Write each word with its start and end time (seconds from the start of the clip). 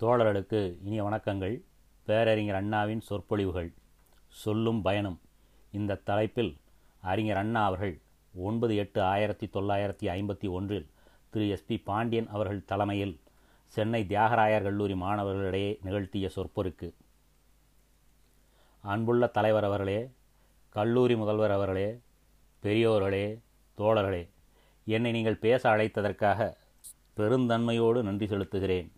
தோழர்களுக்கு 0.00 0.76
இனிய 0.84 1.04
வணக்கங்கள். 1.04 1.60
பேரறிஞர் 2.04 2.54
அண்ணாவின் 2.54 3.00
சொற்பொழிவுகள். 3.00 3.72
சொல்லும் 4.28 4.82
பயணம். 4.82 5.20
இந்த 5.70 5.94
தலைப்பில் 5.94 6.56
அறிஞர் 7.00 7.36
அண்ணா 7.36 7.64
அவர்கள் 7.64 8.00
ஒன்பது 8.34 8.76
எட்டு 8.76 9.02
ஆயிரத்தி 9.02 9.46
தொள்ளாயிரத்தி 9.46 10.06
ஐம்பத்தி 10.06 10.48
ஒன்றில் 10.48 10.86
திரு. 11.30 11.44
எஸ்பி 11.56 11.80
பாண்டியன் 11.84 12.28
அவர்கள் 12.28 12.64
தலைமையில் 12.64 13.20
சென்னை 13.66 14.04
தியாகராயர் 14.08 14.62
கல்லூரி 14.62 14.92
மாணவர்களிடையே 14.92 15.78
நிகழ்த்திய 15.82 16.30
சொற்பொருக்கு 16.36 16.94
அன்புள்ள 18.80 19.26
தலைவர் 19.26 19.64
அவர்களே 19.64 20.10
கல்லூரி 20.68 21.16
முதல்வர் 21.16 21.50
அவர்களே 21.50 22.00
பெரியோர்களே 22.62 23.38
தோழர்களே 23.78 24.28
என்னை 24.84 25.12
நீங்கள் 25.12 25.42
பேச 25.46 25.76
அழைத்ததற்காக 25.76 26.56
பெருந்தன்மையோடு 27.16 28.02
நன்றி 28.02 28.26
செலுத்துகிறேன். 28.26 28.90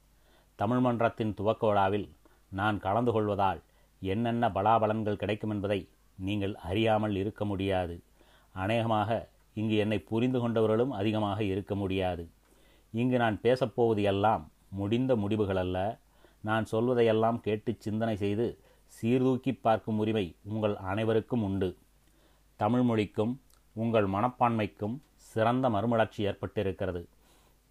தமிழ் 0.56 0.78
மன்றத்தின் 0.78 1.34
துவக்க 1.34 1.66
விழாவில் 1.66 2.08
நான் 2.48 2.78
கலந்து 2.78 3.12
கொள்வதால் 3.12 3.60
என்னென்ன 4.02 4.48
பலாபலன்கள் 4.48 5.16
கிடைக்கும் 5.16 5.50
என்பதை 5.50 5.88
நீங்கள் 6.18 6.54
அறியாமல் 6.54 7.16
இருக்க 7.16 7.44
முடியாது. 7.44 8.02
அநேகமாக 8.52 9.28
இங்கு 9.54 9.76
என்னை 9.76 9.98
புரிந்து 9.98 10.38
கொண்டவர்களும் 10.40 10.90
அதிகமாக 10.90 11.44
இருக்க 11.44 11.74
முடியாது. 11.74 12.28
இங்கு 12.90 13.16
நான் 13.18 13.40
பேசப்போவது 13.42 14.02
எல்லாம் 14.02 14.52
முடிந்த 14.68 15.16
முடிவுகள் 15.16 15.56
அல்ல. 15.56 15.98
நான் 16.40 16.64
சொல்வதையெல்லாம் 16.64 17.40
கேட்டு 17.40 17.76
சிந்தனை 17.78 18.16
செய்து 18.16 18.46
சீர்தூக்கி 18.86 19.52
பார்க்கும் 19.52 19.98
உரிமை 19.98 20.36
உங்கள் 20.42 20.76
அனைவருக்கும் 20.76 21.42
உண்டு. 21.42 21.76
தமிழ் 22.56 22.82
மொழிக்கும் 22.82 23.40
உங்கள் 23.72 24.06
மனப்பான்மைக்கும் 24.06 24.96
சிறந்த 25.16 25.68
மறுமலர்ச்சி 25.70 26.26
ஏற்பட்டிருக்கிறது. 26.26 27.02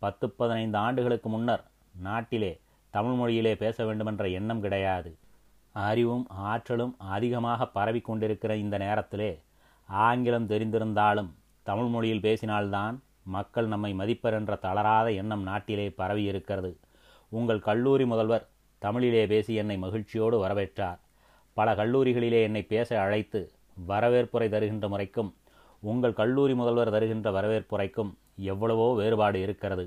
பத்து 0.02 0.29
பதினைந்து 0.29 0.77
ஆண்டுகளுக்கு 0.77 1.29
முன்னர் 1.29 1.63
நாட்டிலே 1.99 2.59
தமிழ் 2.95 3.17
மொழியிலே 3.20 3.54
பேச 3.63 3.85
வேண்டுமென்ற 3.85 4.26
எண்ணம் 4.40 4.62
கிடையாது. 4.66 5.09
அறிவும் 5.76 6.26
ஆற்றலும் 6.49 6.93
அதிகமாக 7.13 7.68
பரவி 7.77 8.02
கொண்டிருக்கிற 8.02 8.52
இந்த 8.55 8.76
நேரத்திலே 8.84 9.32
ஆங்கிலம் 9.90 10.49
தெரிந்திருந்தாலும் 10.52 11.29
தமிழ் 11.65 11.90
மொழியில் 11.93 12.26
பேசினால்தான் 12.27 12.96
மக்கள் 13.35 13.68
நம்மை 13.68 13.91
மதிப்பர் 13.93 14.37
என்ற 14.40 14.54
தளராத 14.65 15.07
எண்ணம் 15.21 15.43
நாட்டிலே 15.49 15.87
பரவி 15.99 16.24
இருக்கிறது 16.32 16.71
உங்கள் 17.32 17.65
கல்லூரி 17.68 18.05
முதல்வர் 18.05 18.46
தமிழிலே 18.82 19.24
பேசி 19.32 19.54
என்னை 19.62 19.77
மகிழ்ச்சியோடு 19.77 20.37
வரவேற்றார். 20.46 20.99
பல 21.57 21.68
கல்லூரிகளிலே 21.76 22.40
என்னை 22.48 22.62
பேச 22.74 22.90
அழைத்து 23.02 23.41
வரவேற்புரை 23.87 24.48
தருகின்ற 24.55 24.87
முறைக்கும் 24.87 25.32
உங்கள் 25.84 26.18
கல்லூரி 26.21 26.54
முதல்வர் 26.54 26.93
தருகின்ற 26.96 27.30
வரவேற்புரைக்கும் 27.37 28.12
எவ்வளவோ 28.52 28.87
வேறுபாடு 28.96 29.40
இருக்கிறது. 29.46 29.85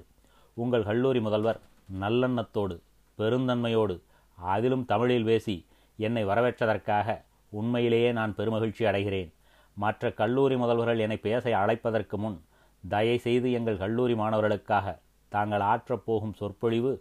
உங்கள் 0.56 0.88
கல்லூரி 0.90 1.20
முதல்வர் 1.20 1.60
நல்லெண்ணத்தோடு 2.00 2.76
பெருந்தன்மையோடு 3.18 3.96
அதிலும் 4.38 4.84
தமிழில் 4.84 5.24
பேசி 5.24 5.56
என்னை 5.98 6.22
வரவேற்றதற்காக 6.24 7.16
உண்மையிலேயே 7.52 8.12
நான் 8.12 8.34
பெருமகிழ்ச்சி 8.38 8.82
அடைகிறேன். 8.90 9.30
மற்ற 9.76 10.10
கல்லூரி 10.10 10.54
முதல்வர்கள் 10.54 10.98
என்னை 10.98 11.16
பேச 11.16 11.44
அழைப்பதற்கு 11.58 12.16
முன் 12.16 12.38
தயவுசெய்து 12.84 13.52
எங்கள் 13.52 13.76
கல்லூரி 13.76 14.14
மாணவர்களுக்காக 14.14 14.96
தாங்கள் 15.32 15.60
ஆற்றப் 15.60 16.04
போகும் 16.04 16.34
சொற்பொழிவு 16.34 16.92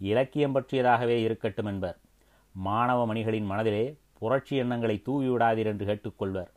இலக்கியம் 0.00 0.54
பற்றியதாகவே 0.56 1.16
இருக்கட்டும் 1.26 1.66
என்பர். 1.66 1.96
மாணவ 2.54 3.00
மணிகளின் 3.06 3.44
மனதிலே 3.44 3.84
புரட்சி 4.18 4.56
எண்ணங்களை 4.56 4.96
தூவி 5.02 5.28
விடாதீர் 5.28 5.70
என்று 5.72 5.86
கேட்டுக்கொள்வர் 5.86 6.50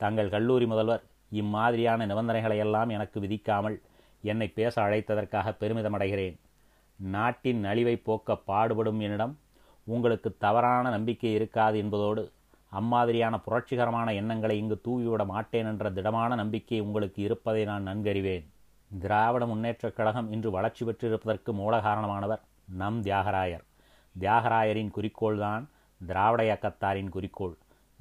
தங்கள் 0.00 0.28
கல்லூரி 0.28 0.66
முதல்வர் 0.66 1.04
இம்மாதிரியான 1.32 2.06
நிபந்தனைகளையெல்லாம் 2.06 2.90
எனக்கு 2.96 3.20
விதிக்காமல் 3.20 3.76
என்னை 4.22 4.48
பேச 4.48 4.74
அழைத்ததற்காக 4.82 5.54
பெருமிதமடைகிறேன் 5.60 6.36
நாட்டின் 6.98 7.64
நலிவை 7.64 7.96
போக்க 7.96 8.36
பாடுபடும் 8.36 9.00
என்னிடம் 9.00 9.38
உங்களுக்கு 9.84 10.36
தவறான 10.38 10.90
நம்பிக்கை 10.90 11.32
இருக்காது 11.32 11.78
என்பதோடு 11.78 12.32
அம்மாதிரியான 12.68 13.38
புரட்சிகரமான 13.38 14.14
எண்ணங்களை 14.14 14.58
இங்கு 14.58 14.80
தூவிவிட 14.88 15.26
மாட்டேன் 15.26 15.66
என்ற 15.66 15.90
திடமான 15.90 16.34
நம்பிக்கை 16.34 16.80
உங்களுக்கு 16.80 17.22
இருப்பதை 17.22 17.64
நான் 17.64 17.86
நன்கறிவேன். 17.86 18.46
திராவிட 18.98 19.46
முன்னேற்றக் 19.46 19.92
கழகம் 19.92 20.32
இன்று 20.32 20.50
வளர்ச்சி 20.50 20.84
பெற்றிருப்பதற்கு 20.84 21.52
மூல 21.52 21.78
காரணமானவர் 21.78 22.40
நம் 22.68 23.02
தியாகராயர். 23.02 23.64
தியாகராயரின் 24.20 24.90
குறிக்கோள்தான் 24.90 25.68
திராவிட 26.06 26.42
இயக்கத்தாரின் 26.42 27.08
குறிக்கோள். 27.08 27.56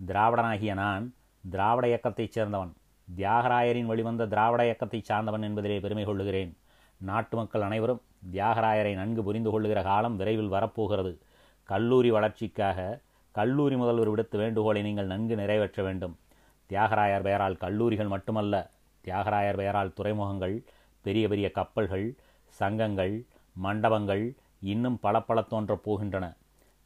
திராவிடனாகிய 0.07 0.74
நான் 0.74 1.13
திராவிட 1.50 1.88
இயக்கத்தைச் 1.88 2.40
சேர்ந்தவன். 2.40 2.72
தியாகராயரின் 3.16 3.86
வழிவந்த 3.86 4.25
திராவிட 4.25 4.63
இயக்கத்தைச் 4.63 5.03
சார்ந்தவன் 5.03 5.41
என்பதிலே 5.41 5.80
பெருமை 5.80 6.03
கொள்ளுகிறேன். 6.03 6.57
நாட்டு 6.97 7.38
மக்கள் 7.38 7.62
அனைவரும் 7.62 8.02
தியாகராயரை 8.32 8.94
நன்கு 8.94 9.24
புரிந்து 9.24 9.52
கொள்ளுகிற 9.52 9.82
காலம் 9.82 10.16
விரைவில் 10.16 10.48
வரப்போகிறது. 10.48 11.22
கல்லூரி 11.64 12.12
வளர்ச்சிக்காக 12.12 13.00
கல்லூரி 13.32 13.76
முதல்வர் 13.76 14.12
விடுத்த 14.12 14.38
வேண்டுகோளை 14.38 14.82
நீங்கள் 14.82 15.06
நன்கு 15.06 15.36
நிறைவேற்ற 15.36 15.84
வேண்டும். 15.84 16.18
தியாகராயர் 16.70 17.22
பெயரால் 17.22 17.58
கல்லூரிகள் 17.58 18.08
மட்டுமல்ல 18.08 18.72
தியாகராயர் 19.06 19.56
பெயரால் 19.56 19.94
துறைமுகங்கள் 19.94 20.64
பெரிய 21.02 21.28
பெரிய 21.28 21.52
கப்பல்கள் 21.52 22.16
சங்கங்கள் 22.48 23.26
மண்டபங்கள் 23.54 24.36
இன்னும் 24.62 25.00
பல 25.00 25.22
பல 25.22 25.42
தோன்றப் 25.42 25.90
போகின்றன. 25.90 26.36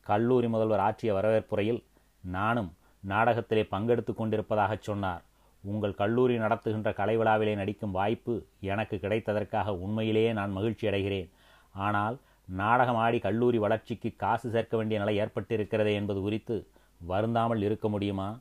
கல்லூரி 0.02 0.48
முதல்வர் 0.48 0.80
ஆற்றிய 0.80 1.14
வரவேற்புரையில் 1.14 1.84
நானும் 2.22 2.76
நாடகத்திலே 3.08 3.64
பங்கெடுத்து 3.72 4.14
கொண்டிருப்பதாகச் 4.14 4.82
சொன்னார். 4.82 5.24
உங்கள் 5.64 5.94
கல்லூரி 5.94 6.38
நடத்துகின்ற 6.38 6.94
கலை 6.94 7.18
விழாவிலே 7.18 7.56
நடிக்கும் 7.56 7.92
வாய்ப்பு 7.92 8.46
எனக்கு 8.60 8.98
கிடைத்ததற்காக 8.98 9.68
உண்மையிலேயே 9.68 10.34
நான் 10.34 10.52
மகிழ்ச்சி 10.52 10.88
அடைகிறேன். 10.88 11.30
ஆனால் 11.74 12.18
நாடகம் 12.46 12.96
ஆடி 12.96 13.20
கல்லூரி 13.20 13.58
வளர்ச்சிக்கு 13.58 14.14
காசு 14.16 14.50
சேர்க்க 14.50 14.78
வேண்டிய 14.78 15.00
நிலை 15.00 15.20
ஏற்பட்டிருக்கிறதே 15.20 15.94
என்பது 15.94 16.22
குறித்து 16.22 16.68
வருந்தாமல் 17.02 17.62
இருக்க 17.62 17.90
முடியுமா? 17.90 18.40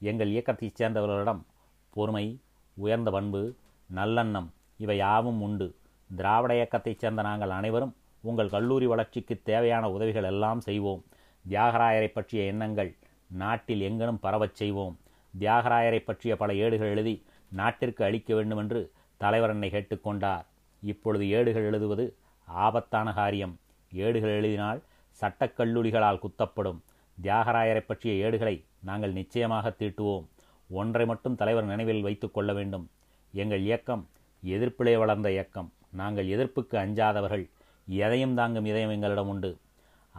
எங்கள் 0.00 0.28
இயக்கத்தைச் 0.28 0.82
சேர்ந்தவர்களிடம் 0.82 1.42
பொறுமை 1.90 2.38
உயர்ந்த 2.74 3.10
பண்பு 3.10 3.54
நல்லெண்ணம் 3.94 4.48
இவை 4.76 4.96
யாவும் 4.96 5.42
உண்டு. 5.42 5.74
திராவிட 6.14 6.54
இயக்கத்தைச் 6.54 6.98
சேர்ந்த 6.98 7.22
நாங்கள் 7.22 7.50
அனைவரும் 7.50 7.94
உங்கள் 8.20 8.48
கல்லூரி 8.48 8.86
வளர்ச்சிக்கு 8.86 9.40
தேவையான 9.42 9.90
உதவிகள் 9.90 10.22
எல்லாம் 10.22 10.60
செய்வோம். 10.60 11.04
தியாகராயரை 11.48 12.08
பற்றிய 12.08 12.44
எண்ணங்கள் 12.44 12.96
நாட்டில் 13.28 13.80
எங்கனும் 13.80 14.20
பரவச் 14.20 14.54
செய்வோம். 14.54 14.98
தியாகராயரை 15.38 16.04
பற்றிய 16.04 16.36
பல 16.36 16.54
ஏடுகள் 16.54 16.88
எழுதி 16.88 17.24
நாட்டிற்கு 17.48 18.04
அளிக்க 18.04 18.34
வேண்டுமென்று 18.34 18.92
தலைவர் 19.16 19.50
என்னை 19.50 19.70
கேட்டுக்கொண்டார் 19.70 20.44
இப்பொழுது 20.82 21.28
ஏடுகள் 21.28 21.62
எழுதுவது 21.62 22.16
ஆபத்தான 22.44 23.12
காரியம். 23.12 23.58
ஏடுகள் 23.92 24.30
எழுதினால் 24.30 24.82
சட்டக்கல்லூரிகளால் 25.20 26.18
குத்தப்படும். 26.18 26.80
தியாகராயரை 27.22 27.80
பற்றிய 27.80 28.24
ஏடுகளை 28.24 28.64
நாங்கள் 28.80 29.12
நிச்சயமாக 29.12 29.74
தீட்டுவோம். 29.78 30.26
ஒன்றை 30.70 31.06
மட்டும் 31.06 31.34
தலைவர் 31.34 31.64
நினைவில் 31.64 32.02
வைத்து 32.02 32.30
கொள்ள 32.30 32.52
வேண்டும். 32.52 32.90
எங்கள் 33.32 33.60
இயக்கம் 33.60 34.08
எதிர்ப்பிலே 34.44 34.98
வளர்ந்த 34.98 35.30
இயக்கம். 35.30 35.72
நாங்கள் 35.90 36.26
எதிர்ப்புக்கு 36.26 36.76
அஞ்சாதவர்கள். 36.76 37.50
எதையும் 37.86 38.34
தாங்கும் 38.34 38.64
இதயம் 38.64 38.90
எங்களிடம் 38.90 39.28
உண்டு. 39.28 39.58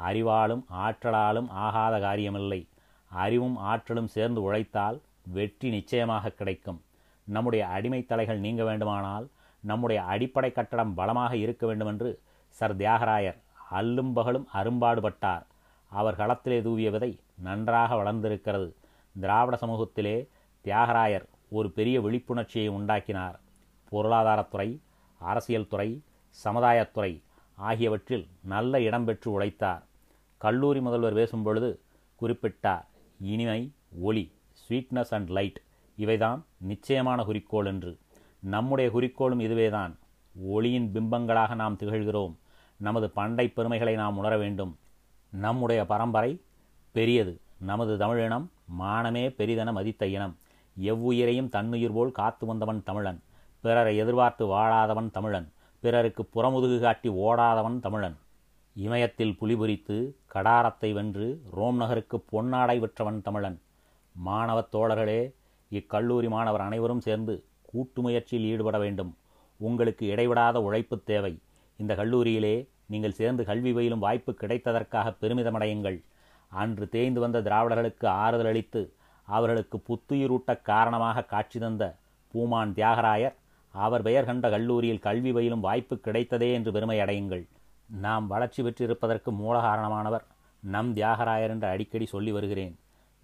அறிவாலும் 0.03 0.63
ஆற்றலாலும் 0.74 1.50
ஆகாத 1.50 1.97
காரியமில்லை. 2.00 2.68
அறிவும் 3.25 3.56
ஆற்றலும் 3.56 4.13
சேர்ந்து 4.16 4.41
உழைத்தால் 4.41 5.01
வெற்றி 5.35 5.69
நிச்சயமாக 5.69 6.29
கிடைக்கும். 6.29 6.81
நம்முடைய 7.28 7.68
அடிமை 7.68 8.06
தலைகள் 8.06 8.40
நீங்க 8.40 8.63
வேண்டுமானால் 8.63 9.25
நம்முடைய 9.63 10.03
அடிப்படை 10.03 10.51
கட்டடம் 10.51 10.94
பலமாக 10.94 11.35
இருக்க 11.38 11.66
வேண்டுமென்று 11.68 12.09
சர் 12.57 12.75
தியாகராயர் 12.75 13.40
அல்லும் 13.72 14.13
பகலும் 14.13 14.47
அரும்பாடுபட்டார். 14.53 15.44
அவர் 15.91 16.16
களத்திலே 16.16 16.62
தூவிய 16.62 16.90
விதை 16.91 17.19
நன்றாக 17.35 17.96
வளர்ந்திருக்கிறது. 17.96 18.75
திராவிட 19.16 19.57
சமூகத்திலே 19.62 20.28
தியாகராயர் 20.66 21.25
ஒரு 21.50 21.69
பெரிய 21.72 22.01
விழிப்புணர்ச்சியை 22.01 22.68
உண்டாக்கினார். 22.68 23.38
பொருளாதாரத்துறை 23.91 24.69
அரசியல் 25.19 25.68
துறை 25.68 25.90
சமுதாயத்துறை 26.45 27.12
ஆகியவற்றில் 27.57 28.25
நல்ல 28.44 28.81
இடம் 28.81 29.06
பெற்று 29.06 29.30
உழைத்தார். 29.31 29.84
கல்லூரி 30.38 30.81
முதல்வர் 30.81 31.13
பேசும் 31.13 31.44
பொழுது 31.44 31.69
குறிப்பிட்டார் 32.21 32.88
இனிமை 33.24 33.72
ஒளி 34.00 34.31
ஸ்வீட்னஸ் 34.54 35.14
அண்ட் 35.14 35.30
லைட் 35.30 35.62
இவைதான் 35.98 36.42
நிச்சயமான 36.58 37.24
குறிக்கோள் 37.24 37.66
என்று. 37.66 37.98
நம்முடைய 38.40 38.92
குறிக்கோளும் 38.92 39.40
இதுவேதான். 39.40 40.00
ஒளியின் 40.42 40.92
பிம்பங்களாக 40.94 41.56
நாம் 41.56 41.78
திகழ்கிறோம். 41.78 42.36
நமது 42.78 43.10
பண்டை 43.10 43.48
பெருமைகளை 43.48 43.96
நாம் 43.96 44.18
உணர 44.18 44.38
வேண்டும். 44.38 44.78
நம்முடைய 45.30 45.86
பரம்பரை 45.86 46.42
பெரியது. 46.92 47.40
நமது 47.60 47.98
தமிழினம் 47.98 48.52
மானமே 48.80 49.26
பெரிதென 49.38 49.72
மதித்த 49.72 50.08
இனம். 50.08 50.38
எவ்வுயிரையும் 50.81 51.50
தன்னுயிர் 51.50 51.94
போல் 51.94 52.12
காத்து 52.12 52.46
வந்தவன் 52.46 52.84
தமிழன். 52.84 53.22
பிறரை 53.62 53.98
எதிர்பார்த்து 53.98 54.46
வாழாதவன் 54.46 55.12
தமிழன். 55.12 55.52
பிறருக்கு 55.80 56.30
புறமுதுகு 56.36 56.80
காட்டி 56.80 57.10
ஓடாதவன் 57.10 57.80
தமிழன். 57.80 58.18
இமயத்தில் 58.75 59.38
புலிபுரித்து 59.40 59.96
கடாரத்தை 60.34 60.94
வென்று 60.94 61.42
ரோம் 61.52 61.78
நகருக்கு 61.78 62.18
பொன்னாடை 62.31 62.75
விற்றவன் 62.80 63.22
தமிழன். 63.22 63.58
மாணவத் 64.16 64.72
தோழர்களே 64.75 65.22
இக்கல்லூரி 65.72 66.30
மாணவர் 66.30 66.62
அனைவரும் 66.62 67.00
சேர்ந்து 67.00 67.46
கூட்டு 67.62 68.02
முயற்சியில் 68.02 68.48
ஈடுபட 68.52 68.78
வேண்டும். 68.78 69.12
உங்களுக்கு 69.60 70.04
இடைவிடாத 70.08 70.58
உழைப்பு 70.62 70.98
தேவை. 71.04 71.34
இந்த 71.80 71.96
கல்லூரியிலே 71.96 72.56
நீங்கள் 72.86 73.18
சேர்ந்து 73.20 73.44
கல்வி 73.46 73.72
பயிலும் 73.74 74.00
வாய்ப்பு 74.00 74.31
கிடைத்ததற்காக 74.42 75.16
பெருமிதமடையுங்கள். 75.22 75.98
அன்று 76.52 76.90
தேய்ந்து 76.90 77.19
வந்த 77.19 77.42
திராவிடர்களுக்கு 77.42 78.08
ஆறுதல் 78.08 78.46
அளித்து 78.46 78.81
அவர்களுக்கு 79.28 79.78
புத்துயிரூட்ட 79.88 80.62
காரணமாக 80.62 81.26
காட்சி 81.26 81.60
தந்த 81.60 81.84
பூமான் 82.34 82.74
தியாகராயர் 82.74 83.36
அவர் 83.74 84.02
பெயர் 84.02 84.26
கண்ட 84.26 84.50
கல்லூரியில் 84.50 85.00
கல்வி 85.00 85.31
பயிலும் 85.31 85.60
வாய்ப்பு 85.60 85.96
கிடைத்ததே 85.96 86.50
என்று 86.54 86.72
பெருமை 86.72 86.98
அடையுங்கள் 87.00 87.44
நாம் 87.85 88.27
வளர்ச்சி 88.27 88.63
பெற்றிருப்பதற்கு 88.63 89.31
மூல 89.31 89.59
காரணமானவர் 89.59 90.24
நம் 90.59 90.95
தியாகராயர் 90.95 91.50
என்று 91.50 91.68
அடிக்கடி 91.68 92.06
சொல்லி 92.06 92.31
வருகிறேன். 92.31 92.80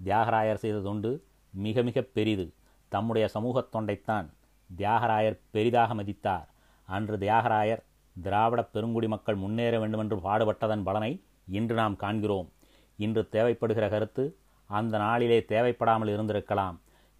தியாகராயர் 0.05 0.53
செய்த 0.53 0.79
தொண்டு 0.79 1.23
மிக 1.51 1.81
மிக 1.81 2.01
பெரிது. 2.01 2.53
தம்முடைய 2.87 3.27
சமூகத் 3.27 3.75
தொண்டைத்தான் 3.75 4.29
தியாகராயர் 4.77 5.39
பெரிதாக 5.51 5.93
மதித்தார். 5.93 6.49
அன்று 6.85 7.17
தியாகராயர் 7.17 7.83
திராவிட 8.21 8.63
பெருங்குடி 8.63 9.07
மக்கள் 9.07 9.35
முன்னேற 9.35 9.79
வேண்டுமென்று 9.79 10.15
பாடுபட்டதன் 10.17 10.83
பலனை 10.83 11.23
இன்று 11.47 11.75
நாம் 11.75 11.95
காண்கிறோம். 11.95 12.51
இன்று 12.97 13.27
தேவைப்படுகிற 13.31 13.89
கருத்து 13.89 14.35
அந்த 14.65 14.97
நாளிலே 14.97 15.45
தேவைப்படாமல் 15.47 16.09
இருந்திருக்கலாம். 16.09 16.77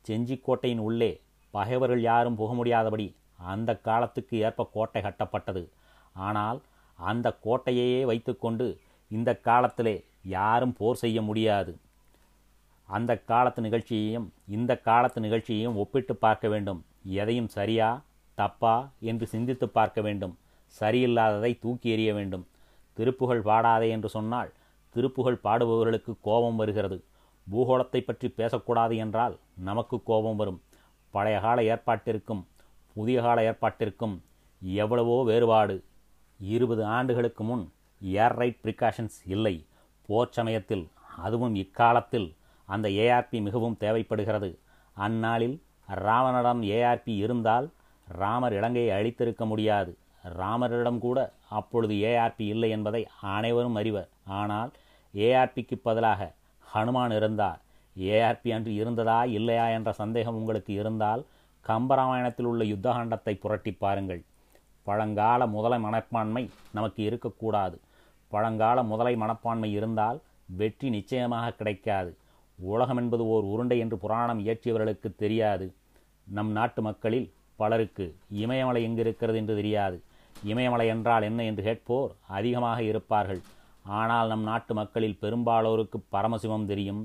செஞ்சிக்கோட்டையின் 0.07 0.77
உள்ளே 0.77 1.21
பகைவர்கள் 1.49 2.01
யாரும் 2.01 2.35
புக 2.35 2.53
முடியாதபடி 2.53 3.15
அந்த 3.37 3.75
காலத்துக்கு 3.75 4.37
ஏற்ப 4.37 4.69
கோட்டை 4.73 5.01
கட்டப்பட்டது. 5.01 5.69
ஆனால் 6.13 6.61
அந்த 6.99 7.27
கோட்டையையே 7.45 8.01
வைத்துக்கொண்டு 8.05 8.79
இந்த 9.11 9.29
காலத்திலே 9.35 10.05
யாரும் 10.21 10.73
போர் 10.73 10.95
செய்ய 10.95 11.21
முடியாது. 11.21 11.77
அந்த 12.89 13.11
காலத்து 13.17 13.61
நிகழ்ச்சியையும் 13.61 14.33
இந்த 14.47 14.71
காலத்து 14.77 15.19
நிகழ்ச்சியையும் 15.21 15.75
ஒப்பிட்டு 15.75 16.15
பார்க்க 16.15 16.47
வேண்டும். 16.47 16.85
எதையும் 17.03 17.47
சரியா 17.47 18.01
தப்பா 18.35 18.91
என்று 18.99 19.25
சிந்தித்து 19.27 19.69
பார்க்க 19.69 20.01
வேண்டும். 20.01 20.37
சரியில்லாததை 20.81 21.59
தூக்கி 21.59 21.89
எறிய 21.95 22.13
வேண்டும். 22.13 22.45
திருப்புகழ் 22.97 23.41
பாடாதே 23.41 23.89
என்று 23.89 24.09
சொன்னால் 24.09 24.53
திருப்புகழ் 24.95 25.43
பாடுபவர்களுக்கு 25.43 26.13
கோபம் 26.21 26.55
வருகிறது. 26.55 27.03
பூகோளத்தை 27.51 28.01
பற்றி 28.01 28.27
பேசக்கூடாது 28.29 28.95
என்றால் 28.97 29.35
நமக்கு 29.59 30.03
கோபம் 30.03 30.35
வரும். 30.35 30.61
பழைய 31.13 31.39
கால 31.39 31.61
ஏற்பாட்டிற்கும் 31.61 32.41
புதிய 32.95 33.21
கால 33.21 33.41
ஏற்பாட்டிற்கும் 33.51 34.15
எவ்வளவோ 34.61 35.23
வேறுபாடு. 35.23 35.75
இருபது 36.39 36.85
ஆண்டுகளுக்கு 36.85 37.43
முன் 37.43 37.63
ஏர் 38.01 38.35
ரைட் 38.39 38.61
ப்ரிகாஷன்ஸ் 38.65 39.17
இல்லை. 39.25 39.65
போர் 40.09 40.35
சமயத்தில் 40.37 40.85
அதுவும் 41.25 41.55
இக்காலத்தில் 41.55 42.35
அந்த 42.65 42.89
ஏஆர்பி 42.89 43.37
மிகவும் 43.41 43.77
தேவைப்படுகிறது. 43.77 44.59
அந்நாளில் 44.93 45.61
ராவனிடம் 45.89 46.61
ஏஆர்பி 46.61 47.13
இருந்தால் 47.15 47.67
ராமர் 48.07 48.53
இலங்கையை 48.53 48.91
அழித்திருக்க 48.99 49.45
முடியாது. 49.45 49.97
ராமரிடம் 50.37 50.99
கூட 50.99 51.33
அப்பொழுது 51.49 51.93
ஏஆர்பி 51.93 52.45
இல்லை 52.53 52.69
என்பதை 52.69 53.07
அனைவரும் 53.21 53.75
அறிவர். 53.75 54.09
ஆனால் 54.25 54.71
ஏஆர்பிக்கு 55.13 55.75
பதிலாக 55.83 56.31
ஹனுமான் 56.73 57.15
இருந்தார். 57.15 57.59
ஏஆர்பி 57.95 58.49
அன்று 58.55 58.73
இருந்ததா 58.73 59.23
இல்லையா 59.37 59.69
என்ற 59.69 59.91
சந்தேகம் 59.91 60.35
உங்களுக்கு 60.35 60.73
இருந்தால் 60.73 61.25
கம்பராமாயணத்தில் 61.65 62.45
உள்ள 62.45 62.63
யுத்தகாண்டத்தை 62.63 63.33
புரட்டி 63.39 63.71
பாருங்கள். 63.71 64.21
பழங்கால 64.89 65.47
முதலை 65.55 65.79
மனப்பான்மை 65.85 66.43
நமக்கு 66.77 67.01
இருக்கக்கூடாது. 67.09 67.77
பழங்கால 68.31 68.79
முதலை 68.91 69.13
மனப்பான்மை 69.23 69.69
இருந்தால் 69.77 70.19
வெற்றி 70.59 70.87
நிச்சயமாக 70.95 71.55
கிடைக்காது. 71.59 72.11
உலகம் 72.59 72.99
என்பது 73.01 73.23
ஓர் 73.33 73.45
உருண்டை 73.53 73.77
என்று 73.83 73.97
புராணம் 74.03 74.41
இயற்றியவர்களுக்கு 74.45 75.09
தெரியாது. 75.23 75.65
நம் 76.27 76.51
நாட்டு 76.57 76.81
மக்களில் 76.87 77.27
பலருக்கு 77.59 78.05
இமயமலை 78.43 78.81
எங்கு 78.87 79.01
இருக்கிறது 79.05 79.37
என்று 79.41 79.53
தெரியாது. 79.59 79.97
இமயமலை 80.51 80.85
என்றால் 80.93 81.27
என்ன 81.29 81.39
என்று 81.49 81.63
கேட்போர் 81.67 82.11
அதிகமாக 82.37 82.79
இருப்பார்கள். 82.89 83.41
ஆனால் 83.99 84.29
நம் 84.31 84.45
நாட்டு 84.49 84.73
மக்களில் 84.79 85.19
பெரும்பாலோருக்கு 85.23 85.97
பரமசிவம் 86.15 86.67
தெரியும் 86.71 87.01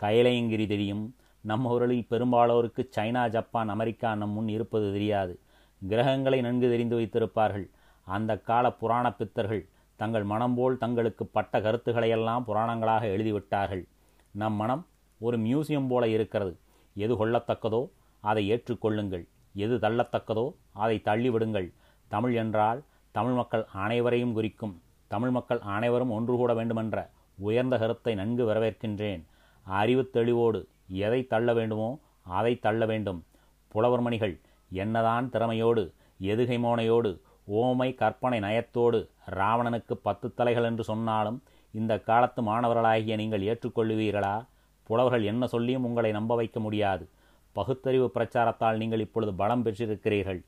கைலையங்கிரி 0.00 0.66
தெரியும். 0.74 1.04
நம்ம 1.44 1.72
ஊரில் 1.74 2.08
பெரும்பாலோருக்கு 2.12 2.82
சைனா 2.96 3.22
ஜப்பான் 3.36 3.70
அமெரிக்கா 3.74 4.10
நம் 4.22 4.34
முன் 4.36 4.50
இருப்பது 4.56 4.86
தெரியாது. 4.92 5.34
கிரகங்களை 5.82 6.38
நன்கு 6.46 6.66
தெரிந்து 6.72 6.96
வைத்திருப்பார்கள். 6.98 7.66
அந்த 8.06 8.32
கால 8.48 8.66
புராண 8.72 9.06
பித்தர்கள் 9.18 9.64
தங்கள் 10.00 10.24
மனம் 10.32 10.54
போல் 10.54 10.80
தங்களுக்கு 10.82 11.24
பட்ட 11.26 11.60
கருத்துக்களையெல்லாம் 11.60 12.46
புராணங்களாக 12.48 13.04
எழுதிவிட்டார்கள். 13.14 13.84
நம் 14.34 14.56
மனம் 14.62 14.82
ஒரு 15.20 15.36
மியூசியம் 15.38 15.88
போல 15.88 16.04
இருக்கிறது. 16.08 16.52
எது 16.96 17.14
கொள்ளத்தக்கதோ 17.20 17.82
அதை 18.20 18.42
ஏற்றுக்கொள்ளுங்கள். 18.52 19.24
எது 19.54 19.74
தள்ளத்தக்கதோ 19.84 20.46
அதை 20.72 20.96
தள்ளிவிடுங்கள். 21.04 21.68
தமிழ் 22.10 22.34
என்றால் 22.34 22.80
தமிழ் 23.14 23.32
மக்கள் 23.32 23.64
அனைவரையும் 23.84 24.34
குறிக்கும். 24.38 24.74
தமிழ் 25.10 25.32
மக்கள் 25.36 25.60
அனைவரும் 25.74 26.12
ஒன்று 26.16 26.34
கூட 26.36 26.52
வேண்டுமென்ற 26.54 26.96
உயர்ந்த 27.38 27.74
கருத்தை 27.78 28.12
நன்கு 28.14 28.44
வரவேற்கின்றேன். 28.50 29.22
அறிவு 29.66 30.02
தெளிவோடு 30.14 30.60
எதை 31.04 31.20
தள்ள 31.32 31.54
வேண்டுமோ 31.54 31.90
அதை 32.36 32.52
தள்ள 32.66 32.86
வேண்டும். 32.86 33.20
புலவர்மணிகள் 33.74 34.34
என்னதான் 34.70 35.30
திறமையோடு 35.30 35.92
எதுகை 36.20 36.58
மோனையோடு 36.58 37.20
ஓமை 37.52 37.94
கற்பனை 37.94 38.40
நயத்தோடு 38.40 39.10
ராவணனுக்கு 39.30 39.92
பத்து 39.92 40.34
தலைகள் 40.34 40.64
என்று 40.64 40.84
சொன்னாலும் 40.84 41.42
இந்த 41.72 42.00
காலத்து 42.00 42.42
மாணவர்களாகிய 42.42 43.16
நீங்கள் 43.16 43.40
ஏற்றுக்கொள்ளுவீர்களா? 43.40 44.46
புலவர்கள் 44.82 45.24
என்ன 45.24 45.46
சொல்லியும் 45.46 45.84
உங்களை 45.84 46.10
நம்ப 46.10 46.34
வைக்க 46.34 46.60
முடியாது. 46.60 47.08
பகுத்தறிவு 47.52 48.10
பிரச்சாரத்தால் 48.10 48.76
நீங்கள் 48.76 49.00
இப்பொழுது 49.00 49.34
பலம் 49.34 49.64
பெற்றிருக்கிறீர்கள். 49.64 50.44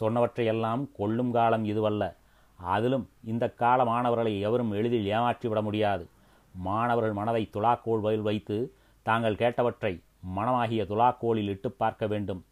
சொன்னவற்றையெல்லாம் 0.00 0.88
கொள்ளும் 0.96 1.30
காலம் 1.30 1.64
இதுவல்ல. 1.64 2.14
அதிலும் 2.56 3.08
இந்த 3.24 3.50
கால 3.50 3.84
மாணவர்களை 3.84 4.40
எவரும் 4.40 4.72
எளிதில் 4.72 5.06
ஏமாற்றிவிட 5.06 5.62
முடியாது. 5.62 6.08
மாணவர்கள் 6.52 7.12
மனதை 7.12 7.50
துலாக்கோல் 7.52 8.00
வயல் 8.00 8.20
வைத்து 8.20 8.74
தாங்கள் 9.02 9.34
கேட்டவற்றை 9.34 10.00
மனமாகிய 10.36 10.84
துலாக்கோலில் 10.84 11.48
இட்டு 11.48 11.70
பார்க்க 11.72 12.06
வேண்டும். 12.06 12.44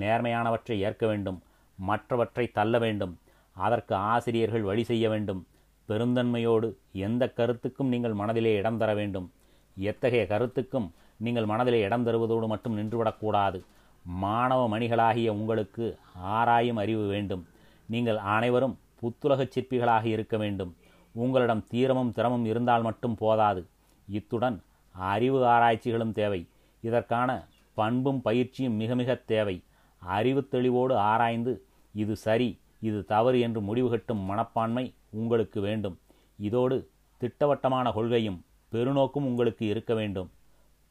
நேர்மையானவற்றை 0.00 0.76
ஏற்க 0.80 1.06
வேண்டும் 1.06 1.38
மற்றவற்றை 1.78 2.46
தள்ள 2.46 2.78
வேண்டும் 2.78 3.18
அதற்கு 3.56 3.94
ஆசிரியர்கள் 3.94 4.62
வழி 4.62 4.84
செய்ய 4.84 5.08
வேண்டும் 5.08 5.46
பெருந்தன்மையோடு 5.88 6.68
எந்த 7.06 7.28
கருத்துக்கும் 7.28 7.88
நீங்கள் 7.88 8.12
மனதிலே 8.12 8.56
இடம் 8.56 8.78
தர 8.78 8.94
வேண்டும் 8.94 9.32
எத்தகைய 9.76 10.26
கருத்துக்கும் 10.26 10.88
நீங்கள் 11.16 11.46
மனதிலே 11.46 11.80
இடம் 11.80 12.06
தருவதோடு 12.06 12.46
மட்டும் 12.46 12.76
நின்றுவிடக்கூடாது 12.78 13.64
மாணவ 14.04 14.68
மணிகளாகிய 14.68 15.28
உங்களுக்கு 15.28 15.84
ஆராயும் 16.14 16.76
அறிவு 16.76 17.06
வேண்டும் 17.06 17.46
நீங்கள் 17.88 18.16
அனைவரும் 18.16 18.78
புத்துலகச் 19.00 19.54
சிற்பிகளாக 19.54 20.04
இருக்க 20.04 20.36
வேண்டும் 20.36 20.76
உங்களிடம் 21.14 21.66
தீரமும் 21.66 22.12
திறமும் 22.12 22.44
இருந்தால் 22.44 22.82
மட்டும் 22.82 23.16
போதாது 23.16 23.62
இத்துடன் 24.08 24.62
அறிவு 24.94 25.44
ஆராய்ச்சிகளும் 25.46 26.12
தேவை 26.12 26.40
இதற்கான 26.80 27.30
பண்பும் 27.74 28.20
பயிற்சியும் 28.22 28.76
மிக 28.76 28.94
மிக 28.94 29.14
தேவை. 29.14 29.56
அறிவு 30.04 30.48
தெளிவோடு 30.50 30.94
ஆராய்ந்து 30.94 31.64
இது 31.92 32.16
சரி 32.16 32.58
இது 32.80 33.04
தவறு 33.04 33.40
என்று 33.40 33.60
முடிவு 33.60 33.90
கட்டும் 33.90 34.18
மனப்பான்மை 34.18 34.94
உங்களுக்கு 35.10 35.60
வேண்டும். 35.60 35.98
இதோடு 36.36 36.88
திட்டவட்டமான 37.18 37.92
கொள்கையும் 37.92 38.44
பெருநோக்கும் 38.72 39.26
உங்களுக்கு 39.30 39.66
இருக்க 39.66 39.94
வேண்டும். 39.94 40.30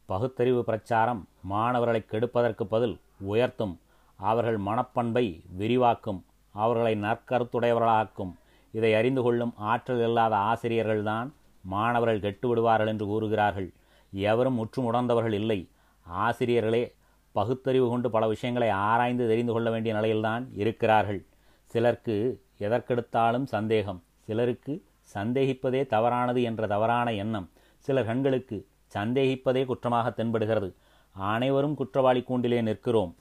பகுத்தறிவு 0.05 0.63
பிரச்சாரம் 0.63 1.27
மாணவர்களை 1.41 2.03
கெடுப்பதற்கு 2.11 2.63
பதில் 2.63 2.99
உயர்த்தும் 3.17 3.79
அவர்கள் 4.15 4.59
மனப்பண்பை 4.59 5.41
விரிவாக்கும் 5.55 6.25
அவர்களை 6.51 6.95
நற்கருத்துடையவர்களாக்கும். 6.95 8.31
இதை 8.71 8.93
அறிந்து 8.93 9.21
கொள்ளும் 9.21 9.53
ஆற்றல் 9.55 10.01
இல்லாத 10.01 10.35
ஆசிரியர்கள்தான் 10.35 11.29
மாணவர்கள் 11.61 12.19
கெட்டு 12.19 12.47
விடுவார்கள் 12.47 12.87
என்று 12.87 13.05
கூறுகிறார்கள். 13.05 13.71
எவரும் 14.11 14.57
முற்றுமுடர்ந்தவர்கள் 14.57 15.33
இல்லை. 15.33 15.69
ஆசிரியர்களே 16.05 16.93
பகுத்தறிவு 17.31 17.87
கொண்டு 17.89 18.09
பல 18.11 18.27
விஷயங்களை 18.27 18.69
ஆராய்ந்து 18.69 19.27
தெரிந்து 19.27 19.53
கொள்ள 19.53 19.69
வேண்டிய 19.69 19.93
நிலையில்தான் 19.93 20.51
இருக்கிறார்கள். 20.53 21.25
சிலருக்கு 21.65 22.15
எதற்கெடுத்தாலும் 22.59 23.43
சந்தேகம் 23.43 24.03
சிலருக்கு 24.25 24.73
சந்தேகிப்பதே 25.13 25.87
தவறானது 25.87 26.41
என்ற 26.43 26.67
தவறான 26.67 27.13
எண்ணம் 27.13 27.49
சிலர் 27.79 28.05
கண்களுக்கு 28.05 28.57
சந்தேகிப்பதே 28.93 29.61
குற்றமாக 29.65 30.09
தென்படுகிறது. 30.09 30.73
அனைவரும் 31.11 31.75
குற்றவாளி 31.75 32.21
கூண்டிலே 32.21 32.61
நிற்கிறோம். 32.61 33.15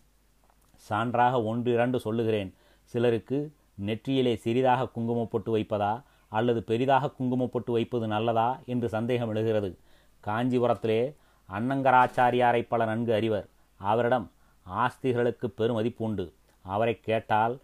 சான்றாக 0.89 1.45
ஒன்றிரண்டு 1.45 2.01
சொல்லுகிறேன். 2.01 2.55
சிலருக்கு 2.83 3.53
நெற்றியிலே 3.87 4.35
சிறிதாக 4.35 4.89
குங்குமம் 4.89 5.29
போட்டு 5.29 5.57
வைப்பதா 5.57 6.03
அல்லது 6.29 6.63
பெரிதாக 6.63 7.11
குங்குமம் 7.11 7.51
போட்டு 7.51 7.73
வைப்பது 7.73 8.07
நல்லதா 8.07 8.61
என்று 8.67 8.89
சந்தேகம் 8.89 9.35
எழுகிறது. 9.35 9.79
காஞ்சிபுரத்திலே 10.25 11.15
அன்னங்கராச்சாரியாரை 11.49 12.67
பல 12.69 12.85
நன்கு 12.85 13.15
அறிவர். 13.15 13.49
அவரிடம் 13.81 14.27
ஆஸ்திகளுக்கு 14.67 15.47
பெருமதிப்பு 15.59 16.05
உண்டு. 16.05 16.27
அவரை 16.65 16.95
கேட்டால் 17.01 17.55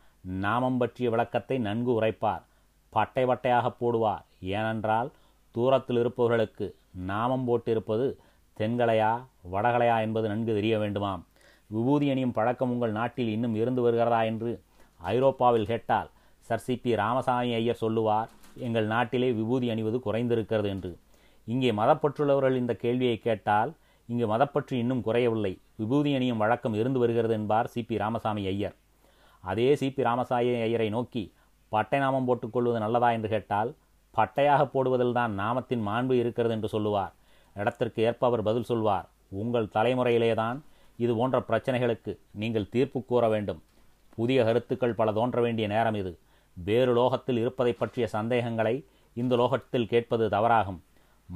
நாமம் 0.45 0.79
பற்றிய 0.79 1.11
விளக்கத்தை 1.11 1.59
நன்கு 1.59 1.93
உரைப்பார் 2.01 2.45
பட்டை 2.93 3.25
பட்டையாக 3.25 3.67
போடுவார். 3.81 4.25
ஏனென்றால் 4.41 5.11
தூரத்தில் 5.55 5.99
இருப்பவர்களுக்கு 5.99 6.67
நாமம் 7.07 7.45
போட்டிருப்பது 7.49 8.07
தென்கலையா 8.57 9.13
வடகலையா 9.53 10.01
என்பது 10.01 10.29
நன்கு 10.29 10.53
தெரிய 10.55 10.79
வேண்டுமாம். 10.79 11.23
விபூதி 11.67 12.11
அணியும் 12.11 12.33
பழக்கம் 12.33 12.71
உங்கள் 12.71 12.91
நாட்டில் 12.91 13.29
இன்னும் 13.29 13.55
இருந்து 13.55 13.83
வருகிறதா? 13.83 14.23
என்று 14.23 14.51
ஐரோப்பாவில் 15.01 15.67
கேட்டால் 15.67 16.09
sir 16.39 16.59
C. 16.59 16.77
P. 16.77 16.95
Ramaswami 16.95 17.55
Iyer 17.55 17.83
சொல்லுவார் 17.85 18.29
எங்கள் 18.57 18.87
நாட்டிலே 18.87 19.33
விபூதி 19.33 19.71
அணிவது 19.71 20.01
குறைந்திருக்கிறது 20.05 20.67
என்று. 20.67 20.99
இங்கே 21.47 21.73
மதப்பற்றுள்ளவர்கள் 21.73 22.57
இந்த 22.57 22.75
கேள்வியை 22.75 23.17
கேட்டால் 23.19 23.73
இங்கு 24.07 24.37
மதப்பற்று 24.37 24.73
இன்னும் 24.73 25.03
குறையவில்லை. 25.03 25.59
விபூதி 25.77 26.15
அணியும் 26.15 26.37
வழக்கம் 26.37 26.75
இருந்து 26.75 26.99
வருகிறது 26.99 27.35
என்பார் 27.35 27.71
சிபி 27.75 27.99
ராமசாமி 27.99 28.47
ஐயர். 28.47 28.75
அதே 29.41 29.75
சிபி 29.75 30.03
ராமசாமி 30.03 30.61
ஐயரை 30.61 30.89
நோக்கி 30.89 31.33
பட்டை 31.69 31.99
நாமம் 31.99 32.29
போட்டுக்கொள்வது 32.29 32.79
நல்லதா? 32.79 33.11
என்று 33.11 33.29
கேட்டால் 33.29 33.75
பட்டையாக 34.17 34.65
போடுவதில் 34.65 35.13
தான் 35.13 35.39
நாமத்தின் 35.39 35.87
மாண்பு 35.87 36.13
இருக்கிறது 36.13 36.55
என்று 36.55 36.69
சொல்லுவார். 36.69 37.13
இடத்திற்கு 37.55 38.03
ஏற்ப 38.03 38.27
அவர் 38.27 38.43
பதில் 38.43 38.65
சொல்வார். 38.65 39.09
உங்கள் 39.29 39.67
தலைமுறையிலேதான் 39.67 40.61
இது 40.97 41.15
போன்ற 41.15 41.45
பிரச்சனைகளுக்கு 41.49 42.19
நீங்கள் 42.31 42.69
தீர்ப்பு 42.69 43.05
கூற 43.05 43.29
வேண்டும். 43.29 43.63
புதிய 44.15 44.45
கருத்துக்கள் 44.45 44.95
பல 44.95 45.13
தோன்ற 45.13 45.41
வேண்டிய 45.41 45.69
நேரம் 45.69 45.95
இது. 45.95 46.19
வேறு 46.53 46.93
லோகத்தில் 46.93 47.39
இருப்பதை 47.39 47.73
பற்றிய 47.73 48.07
சந்தேகங்களை 48.07 48.85
இந்த 49.15 49.37
லோகத்தில் 49.37 49.87
கேட்பது 49.87 50.29
தவறாகும். 50.29 50.81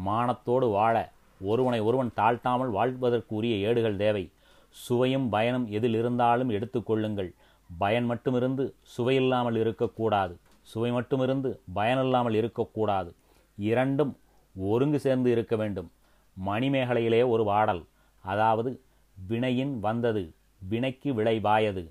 மானத்தோடு 0.06 0.70
வாழ 0.70 1.12
ஒருவனை 1.40 1.80
ஒருவன் 1.80 2.11
தாழ்த்தாமல் 2.16 2.70
வாழ்வதற்குரிய 2.70 3.56
ஏடுகள் 3.56 3.97
தேவை. 3.97 4.30
சுவையும் 4.70 5.28
பயனும் 5.28 5.70
எதில் 5.70 5.94
இருந்தாலும் 5.94 6.50
எடுத்துக்கொள்ளுங்கள் 6.50 7.35
பயன் 7.78 8.11
மட்டுமிருந்து 8.11 8.73
சுவையில்லாமல் 8.99 9.56
இருக்கக்கூடாது. 9.56 10.37
சுவை 10.62 10.92
மட்டுமிருந்து 10.92 11.59
பயனில்லாமல் 11.73 12.35
இருக்கக்கூடாது. 12.35 13.14
இரண்டும் 13.56 14.16
ஒருங்கு 14.56 14.99
சேர்ந்து 14.99 15.30
இருக்க 15.30 15.56
வேண்டும். 15.56 15.90
மணிமேகலையிலே 16.47 17.28
ஒரு 17.28 17.44
வாடல். 17.44 17.85
அதாவது 18.20 18.80
வினையின் 19.28 19.80
வந்தது. 19.80 20.35
வினைக்கு 20.68 21.14
விளைவாயது 21.14 21.90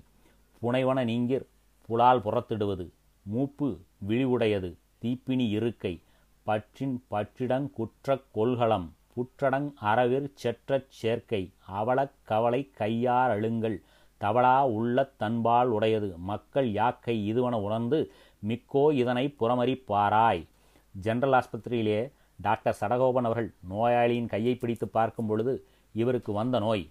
புனைவன 0.62 1.04
நீங்கிர் 1.04 1.46
புலால் 1.86 2.20
புறத்திடுவது. 2.20 2.88
மூப்பு 3.22 3.78
விழிவுடையது. 4.08 4.76
தீப்பினி 5.02 5.48
இருக்கை. 5.48 6.00
பற்றின் 6.42 7.02
பற்றிடங் 7.10 7.72
குற்றக் 7.72 8.24
கொள்கலம் 8.30 8.92
புற்றடங் 9.16 9.72
அறவிற் 9.82 10.34
செற்றச் 10.42 10.90
சேர்க்கை 10.90 11.52
அவலக் 11.66 12.12
கவலை 12.24 12.70
கையார் 12.70 13.30
அழுங்கள் 13.30 13.82
தவளா 14.20 14.62
உள்ள 14.62 15.04
தன்பால் 15.04 15.68
உடையது 15.68 16.16
மக்கள் 16.16 16.72
யாக்கை 16.72 17.32
இதுவன 17.32 17.60
உணர்ந்து 17.60 18.12
மிக்கோ 18.48 18.92
இதனை 18.92 19.34
புறமறிப்பாராய். 19.40 20.46
ஜெனரல் 20.90 21.42
ஆஸ்பத்திரியிலே 21.42 22.12
டாக்டர் 22.40 22.76
சடகோபன் 22.80 23.26
அவர்கள் 23.28 23.54
நோயாளியின் 23.70 24.28
கையை 24.28 24.54
பிடித்து 24.54 24.88
பார்க்கும் 24.88 25.26
பொழுது 25.26 25.64
இவருக்கு 25.94 26.32
வந்த 26.32 26.58
நோய். 26.58 26.90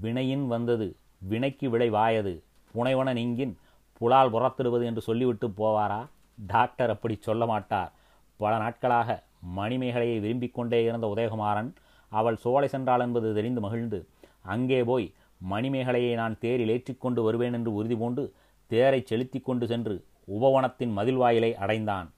வினையின் 0.00 0.46
வந்தது 0.46 0.96
வினைக்கு 1.30 1.70
விளைவாயது 1.70 2.42
புனைவன 2.74 3.12
நீங்கின் 3.12 3.58
புலால் 4.00 4.30
புறத்திடுவது 4.30 4.84
என்று 4.84 5.00
சொல்லிவிட்டு 5.00 5.48
போவாரா? 5.48 6.06
டாக்டர் 6.46 6.90
அப்படி 6.90 7.18
சொல்ல 7.20 7.46
மாட்டார். 7.46 7.92
பல 8.36 8.56
நாட்களாக 8.56 9.22
மணிமேகலையை 9.58 10.20
விரும்பிக் 10.20 10.54
கொண்டே 10.54 10.84
இருந்த 10.84 11.06
உதயகுமாரன் 11.14 11.70
அவள் 12.12 12.36
சோலை 12.36 12.68
சென்றாள் 12.72 13.00
என்பது 13.00 13.28
தெரிந்து 13.34 13.60
மகிழ்ந்து 13.60 13.98
அங்கே 14.42 14.80
போய் 14.84 15.06
மணிமேகலையை 15.40 16.14
நான் 16.14 16.38
தேரில் 16.38 16.68
ஏற்றிக்கொண்டு 16.68 17.22
வருவேன் 17.22 17.52
என்று 17.52 17.70
உறுதி 17.74 17.96
பூண்டு 17.96 18.22
தேரை 18.70 19.00
செலுத்தி 19.06 19.40
கொண்டு 19.40 19.66
சென்று 19.66 19.94
உபவனத்தின் 20.28 20.92
மதில் 20.92 21.16
வாயிலை 21.16 21.50
அடைந்தான். 21.56 22.08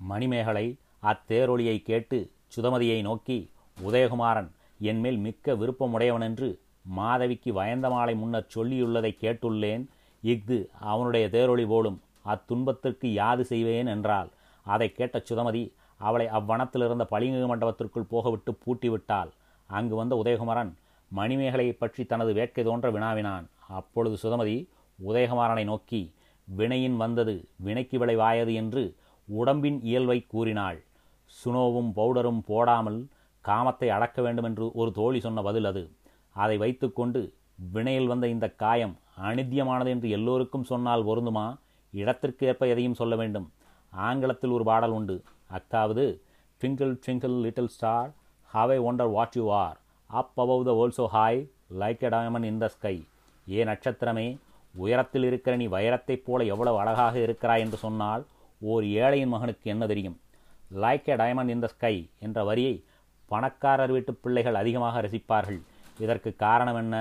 மணிமேகலை 0.00 0.66
அத்தேரொலியை 1.02 1.76
கேட்டு 1.82 2.18
சுதமதியை 2.56 3.02
நோக்கி 3.02 3.38
உதயகுமாரன் 3.76 4.50
என்மேல் 4.80 5.18
மிக்க 5.18 5.54
விருப்பமுடையவனென்று 5.54 6.48
மாதவிக்கு 6.82 7.50
வயந்தமாலை 7.52 8.14
முன்னர் 8.16 8.52
சொல்லியுள்ளதை 8.54 9.12
கேட்டுள்ளேன். 9.20 9.84
இஃது 10.22 10.58
அவனுடைய 10.80 11.28
தேரொளி 11.28 11.66
போலும் 11.66 12.00
அத்துன்பத்திற்கு 12.24 13.06
யாது 13.12 13.44
செய்வேன் 13.44 13.86
என்றால் 13.86 14.30
அதை 14.66 14.92
கேட்ட 14.92 15.22
சுதமதி 15.30 15.62
அவளை 16.08 16.26
அவ்வனத்திலிருந்த 16.38 17.04
பளிங்கு 17.12 17.48
மண்டபத்திற்குள் 17.50 18.10
போகவிட்டு 18.12 18.52
பூட்டிவிட்டாள். 18.64 19.30
அங்கு 19.70 19.94
வந்த 20.00 20.14
உதயகுமாரன் 20.22 20.72
மணிமேகலையை 21.10 21.74
பற்றி 21.78 22.02
தனது 22.12 22.30
வேட்கை 22.38 22.62
தோன்ற 22.64 22.88
வினாவினான். 22.90 23.46
அப்பொழுது 23.78 24.16
சுதமதி 24.22 24.56
உதயகுமாரனை 24.98 25.64
நோக்கி 25.70 26.00
வினையின் 26.48 26.96
வந்தது 27.02 27.34
வினைக்கு 27.66 27.96
விளைவாயது 28.02 28.52
என்று 28.62 28.82
உடம்பின் 29.28 29.78
இயல்பை 29.90 30.18
கூறினாள். 30.32 30.78
சுனோவும் 31.32 31.90
பவுடரும் 31.98 32.40
போடாமல் 32.48 32.98
காமத்தை 33.44 33.88
அடக்க 33.96 34.18
வேண்டும் 34.22 34.46
என்று 34.48 34.64
ஒரு 34.80 34.90
தோழி 34.98 35.20
சொன்ன 35.20 35.42
பதில் 35.42 35.68
அது. 35.70 35.82
அதை 36.36 36.56
வைத்துக்கொண்டு 36.62 37.20
வினையில் 37.74 38.10
வந்த 38.12 38.26
இந்த 38.34 38.46
காயம் 38.62 38.94
அனித்தியமானது 39.28 39.90
என்று 39.94 40.08
எல்லோருக்கும் 40.16 40.68
சொன்னால் 40.70 41.06
பொருந்துமா? 41.08 41.46
இடத்திற்கு 41.92 42.42
ஏற்ப 42.50 42.66
எதையும் 42.72 42.98
சொல்ல 43.00 43.14
வேண்டும். 43.20 43.46
ஆங்கிலத்தில் 43.92 44.54
ஒரு 44.56 44.64
பாடல் 44.70 44.94
உண்டு. 44.98 45.16
அத்தாவது 45.58 46.04
twinkle 46.60 46.92
twinkle 47.04 47.36
little 47.46 47.72
star 47.76 48.10
how 48.50 48.72
I 48.76 48.78
wonder 48.88 49.12
what 49.16 49.36
you 49.40 49.46
are 49.64 49.76
up 50.10 50.36
above 50.44 50.64
the 50.68 50.72
world so 50.82 51.04
high 51.16 51.40
like 51.82 52.02
a 52.06 52.10
diamond 52.14 52.48
in 52.50 52.62
the 52.64 52.68
sky 52.76 52.96
ஏ 53.46 53.60
நட்சத்திரமே 53.70 54.26
உயரத்தில் 54.74 55.26
இருக்கிற 55.28 55.52
நீ 55.60 55.66
வைரத்தைப் 55.74 56.24
போல 56.26 56.44
எவ்வளவு 56.52 56.76
அழகாக 56.82 57.14
இருக்கிறாய் 57.18 57.62
என்று 57.64 57.78
சொன்னால் 57.84 58.22
ஓர் 58.62 58.84
ஏழையின் 59.02 59.32
மகனுக்கு 59.34 59.66
என்ன 59.74 59.84
தெரியும்? 59.86 60.16
Like 60.82 61.08
a 61.12 61.16
diamond 61.22 61.52
in 61.54 61.64
the 61.64 61.68
sky 61.74 61.94
என்ற 62.26 62.38
வரியை 62.48 62.74
பணக்காரர் 63.30 63.92
வீட்டு 63.96 64.12
பிள்ளைகள் 64.24 64.58
அதிகமாக 64.60 65.00
ரசிப்பார்கள். 65.06 65.60
இதற்கு 66.04 66.30
காரணம் 66.44 66.78
என்ன? 66.82 66.96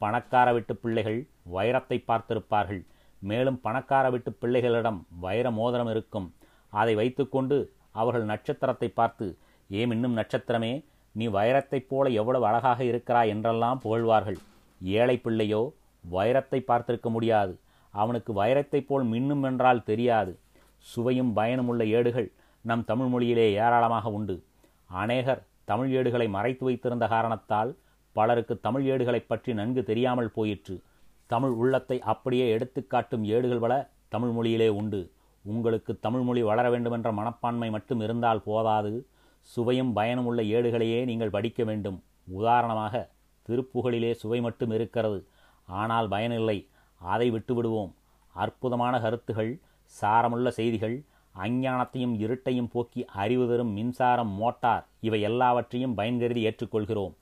பணக்கார 0.00 0.48
வீட்டு 0.56 0.74
பிள்ளைகள் 0.82 1.18
வைரத்தை 1.56 1.98
பார்த்திருப்பார்கள். 2.08 2.82
மேலும் 3.22 3.58
பணக்கார 3.66 4.04
வீட்டு 4.14 4.30
பிள்ளைகளிடம் 4.42 5.00
வைர 5.24 5.46
மோதிரம் 5.58 5.90
இருக்கும். 5.94 6.28
அதை 6.72 6.94
வைத்துக்கொண்டு 7.00 7.56
அவர்கள் 7.90 8.24
நட்சத்திரத்தை 8.24 8.88
பார்த்து 8.88 9.36
ஏம் 9.70 9.90
இன்னும் 9.90 10.16
நட்சத்திரமே 10.16 10.84
நீ 11.12 11.26
வைரத்தைப் 11.26 11.88
போல 11.88 12.08
எவ்வளவு 12.08 12.46
அழகாக 12.46 12.84
இருக்கிறாய் 12.84 13.28
என்றெல்லாம் 13.28 13.78
புகழ்வார்கள். 13.78 14.38
ஏழை 14.82 15.16
பிள்ளையோ 15.16 15.72
வைரத்தை 16.12 16.64
பார்த்திருக்க 16.66 17.10
முடியாது. 17.10 17.58
அவனுக்கு 17.90 18.32
வைரத்தைப் 18.32 18.86
போல் 18.86 19.06
மின்னும் 19.06 19.42
என்றால் 19.42 19.82
தெரியாது. 19.82 20.38
சுவையும் 20.78 21.32
பயனுமுள்ள 21.32 21.86
ஏடுகள் 21.86 22.32
நம் 22.60 22.84
தமிழ் 22.84 23.06
மொழியிலே 23.06 23.52
ஏராளமாக 23.52 24.10
உண்டு. 24.10 24.42
அநேகர் 24.86 25.46
தமிழ் 25.64 25.90
ஏடுகளை 25.90 26.28
மறைத்து 26.28 26.64
வைத்திருந்த 26.64 27.06
காரணத்தால் 27.06 27.76
பலருக்கு 28.12 28.60
தமிழ் 28.60 28.82
ஏடுகளைப் 28.82 29.28
பற்றி 29.28 29.54
நன்கு 29.54 29.82
தெரியாமல் 29.82 30.30
போயிற்று. 30.30 30.82
தமிழ் 31.26 31.50
உள்ளத்தை 31.50 32.00
அப்படியே 32.00 32.56
எடுத்துக்காட்டும் 32.56 33.24
ஏடுகள் 33.24 33.58
பல 33.58 33.90
தமிழ் 34.08 34.28
மொழியிலே 34.28 34.68
உண்டு. 34.68 35.10
உங்களுக்கு 35.42 35.98
தமிழ்மொழி 36.00 36.42
வளர 36.42 36.70
வேண்டுமென்ற 36.70 37.12
மனப்பான்மை 37.12 37.70
மட்டும் 37.70 38.00
இருந்தால் 38.00 38.42
போதாது. 38.42 39.06
சுவையும் 39.40 39.92
பயனும் 39.92 40.26
உள்ள 40.26 40.42
ஏடுகளையே 40.42 41.04
நீங்கள் 41.04 41.30
படிக்க 41.30 41.64
வேண்டும். 41.64 42.02
உதாரணமாக 42.24 43.10
திருப்புகழிலே 43.48 44.12
சுவை 44.12 44.40
மட்டும் 44.40 44.70
இருக்கிறது. 44.70 45.26
ஆனால் 45.66 46.08
பயனில்லை. 46.08 46.68
அதை 46.94 47.32
விட்டுவிடுவோம். 47.32 47.92
அற்புதமான 48.32 49.00
கருத்துகள் 49.00 49.58
சாரமுள்ள 50.00 50.48
செய்திகள் 50.48 51.02
அஞ்ஞானத்தையும் 51.38 52.14
இருட்டையும் 52.18 52.70
போக்கி 52.72 53.04
அறிவு 53.04 53.48
தரும் 53.48 53.68
மின்சாரம் 53.68 54.28
மோட்டார் 54.28 54.86
இவை 55.00 55.20
எல்லாவற்றையும் 55.20 55.96
பயன்கருதி 55.96 56.42
ஏற்றுக்கொள்கிறோம். 56.50 57.14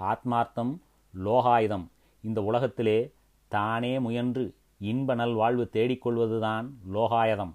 ஆத்மார்த்தம் 0.00 0.78
லோகாயுதம். 1.24 1.86
இந்த 2.22 2.42
உலகத்திலே 2.42 3.12
தானே 3.48 3.98
முயன்று 3.98 4.54
இன்ப 4.80 5.14
நல்வாழ்வு 5.14 5.64
தேடிக்கொள்வதுதான் 5.72 6.66
லோகாயதம். 6.94 7.52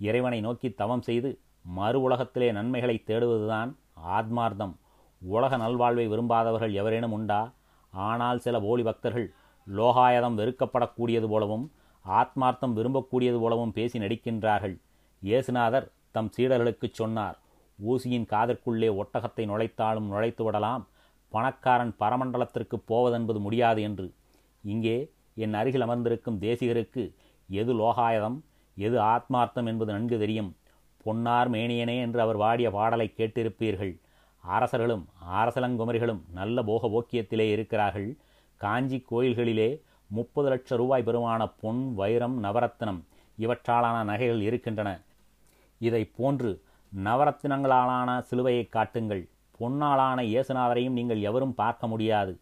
இறைவனை 0.00 0.40
நோக்கி 0.40 0.68
தவம் 0.72 1.02
செய்து 1.02 1.30
மறு 1.78 1.98
உலகத்திலே 2.00 2.52
நன்மைகளை 2.52 2.96
தேடுவதுதான் 3.06 3.70
ஆத்மார்த்தம். 4.16 4.74
உலக 5.22 5.56
நல்வாழ்வை 5.56 6.06
விரும்பாதவர்கள் 6.08 6.72
எவரேனும் 6.72 7.12
உண்டா? 7.12 7.52
ஆனால் 7.92 8.38
சில 8.38 8.56
போலி 8.60 8.82
பக்தர்கள் 8.82 9.34
லோகாயதம் 9.66 10.38
வெறுக்கப்படக்கூடியது 10.40 11.28
போலவும் 11.28 11.72
ஆத்மார்த்தம் 12.04 12.76
விரும்பக்கூடியது 12.78 13.38
போலவும் 13.38 13.72
பேசி 13.72 13.98
நடிக்கின்றார்கள். 13.98 14.76
இயேசுநாதர் 15.22 15.86
தம் 16.10 16.30
சீடர்களுக்குச் 16.36 16.98
சொன்னார் 17.00 17.38
ஊசியின் 17.78 18.28
காதற்குள்ளே 18.32 18.90
ஒட்டகத்தை 19.00 19.44
நுழைத்தாலும் 19.50 20.10
நுழைத்து 20.12 20.42
விடலாம் 20.44 20.84
பணக்காரன் 21.28 21.92
பரமண்டலத்திற்கு 22.00 22.76
போவதென்பது 22.90 23.38
முடியாது 23.38 23.82
என்று. 23.82 24.06
இங்கே 24.64 24.98
என் 25.42 25.56
அருகில் 25.60 25.84
அமர்ந்திருக்கும் 25.86 26.40
தேசிகருக்கு 26.40 27.02
எது 27.48 27.72
லோகாயதம் 27.80 28.38
எது 28.76 28.96
ஆத்மார்த்தம் 29.14 29.68
என்பது 29.70 29.90
நன்கு 29.92 30.16
தெரியும். 30.18 30.50
பொன்னார் 31.04 31.50
மேனியனே 31.50 31.96
என்று 32.04 32.20
அவர் 32.20 32.36
வாடிய 32.36 32.68
பாடலை 32.70 33.06
கேட்டிருப்பீர்கள். 33.16 33.92
அரசர்களும் 34.44 35.04
அரசலங்குமரிகளும் 35.40 36.22
நல்ல 36.32 36.62
போக 36.62 36.88
போக்கியத்திலே 36.94 37.46
இருக்கிறார்கள். 37.50 38.08
காஞ்சி 38.60 38.98
கோயில்களிலே 39.10 39.70
முப்பது 40.10 40.48
லட்சம் 40.48 40.78
ரூபாய் 40.78 41.06
பெருமான 41.06 41.42
பொன் 41.60 41.82
வைரம் 41.94 42.36
நவரத்தினம் 42.44 43.00
இவற்றாலான 43.38 43.96
நகைகள் 44.10 44.42
இருக்கின்றன. 44.48 44.90
இதை 45.80 46.02
போன்று 46.18 46.50
நவரத்தினங்களாலான 46.92 48.10
சிலுவையை 48.30 48.64
காட்டுங்கள். 48.68 49.24
பொன்னாலான 49.58 50.18
இயேசுநாதரையும் 50.22 50.98
நீங்கள் 50.98 51.20
எவரும் 51.20 51.54
பார்க்க 51.54 51.86
முடியாது. 51.86 52.32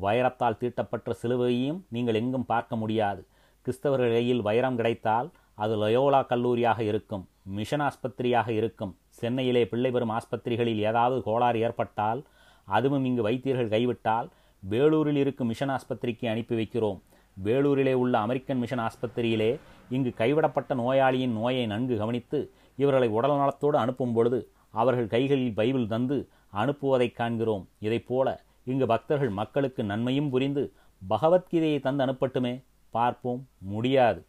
வைரத்தால் 0.00 0.56
தீட்டப்பட்ட 0.56 1.16
சிலுவையையும் 1.22 1.80
நீங்கள் 1.88 2.14
எங்கும் 2.14 2.46
பார்க்க 2.46 2.76
முடியாது. 2.76 3.26
கிறிஸ்தவர்கள் 3.66 4.12
கையில் 4.12 4.42
வைரம் 4.42 4.76
கிடைத்தால் 4.76 5.30
அது 5.54 5.76
லயோலா 5.76 6.14
கல்லூரியாக 6.14 6.80
இருக்கும் 6.80 7.28
மிஷன் 7.42 7.80
ஆஸ்பத்திரியாக 7.80 8.48
இருக்கும். 8.48 8.96
சென்னையிலே 9.08 9.66
பிள்ளை 9.66 9.90
பெறும் 9.90 10.10
ஆஸ்பத்திரிகளில் 10.10 10.76
ஏதாவது 10.76 11.22
கோளாறு 11.22 11.60
ஏற்பட்டால் 11.60 12.22
அதுவும் 12.64 13.04
இங்கு 13.04 13.22
வைத்தியர்கள் 13.22 13.68
கைவிட்டால் 13.68 14.28
வேலூரில் 14.70 15.16
இருக்கும் 15.16 15.46
மிஷன் 15.46 15.68
ஆஸ்பத்திரிக்கு 15.68 16.28
அனுப்பி 16.28 16.56
வைக்கிறோம். 16.56 17.00
வேலூரிலே 17.44 17.92
உள்ள 17.92 18.18
அமெரிக்கன் 18.18 18.58
மிஷன் 18.58 18.78
ஆஸ்பத்திரியிலே 18.78 19.58
இங்கு 19.90 20.12
கைவிடப்பட்ட 20.14 20.74
நோயாளியின் 20.74 21.32
நோயை 21.32 21.66
நன்கு 21.66 21.96
கவனித்து 21.96 22.50
இவர்களை 22.76 23.08
உடல் 23.08 23.36
நலத்தோடு 23.36 23.78
அனுப்பும் 23.78 24.12
பொழுது 24.12 24.48
அவர்கள் 24.70 25.06
கைகளில் 25.06 25.54
பைபிள் 25.54 25.86
தந்து 25.86 26.28
அனுப்புவதைக் 26.52 27.12
காண்கிறோம். 27.12 27.68
இதைப்போல 27.80 28.38
இங்கு 28.64 28.86
பக்தர்கள் 28.86 29.28
மக்களுக்கு 29.28 29.84
நன்மையும் 29.84 30.30
புரிந்து 30.30 30.72
பகவத்கீதையை 31.10 31.80
தந்து 31.80 32.04
அனுப்பட்டுமே 32.04 32.64
பார்ப்போம். 32.90 33.46
முடியாது. 33.58 34.26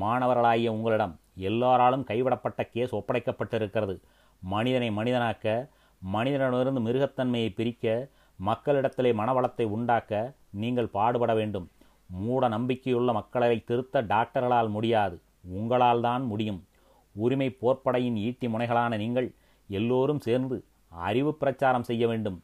மாணவர்களாகிய 0.00 0.68
உங்களிடம் 0.68 1.18
எல்லாராலும் 1.34 2.04
கைவிடப்பட்ட 2.04 2.64
கேஸ் 2.64 2.94
ஒப்படைக்கப்பட்டிருக்கிறது. 2.94 4.00
மனிதனை 4.40 4.90
மனிதனாக்க 4.90 5.68
மனிதனிடமிருந்து 6.12 6.80
மிருகத்தன்மையை 6.80 7.54
பிரிக்க 7.54 8.08
மக்களிடத்திலே 8.44 9.10
மனவளத்தை 9.14 9.64
உண்டாக்க 9.64 10.34
நீங்கள் 10.50 10.86
பாடுபட 10.86 11.34
வேண்டும். 11.34 11.70
மூட 12.06 12.48
நம்பிக்கையுள்ள 12.48 13.12
மக்களை 13.12 13.64
திருத்த 13.64 14.02
டாக்டர்களால் 14.02 14.68
முடியாது. 14.68 15.20
உங்களால் 15.42 16.00
தான் 16.00 16.24
முடியும். 16.24 16.66
உரிமை 17.12 17.56
போர்ப்படையின் 17.60 18.16
ஈட்டி 18.16 18.46
முனைகளான 18.46 18.96
நீங்கள் 18.96 19.34
எல்லோரும் 19.68 20.18
சேர்ந்து 20.18 20.64
அறிவு 20.88 21.34
பிரச்சாரம் 21.34 21.82
செய்ய 21.82 22.06
வேண்டும். 22.06 22.42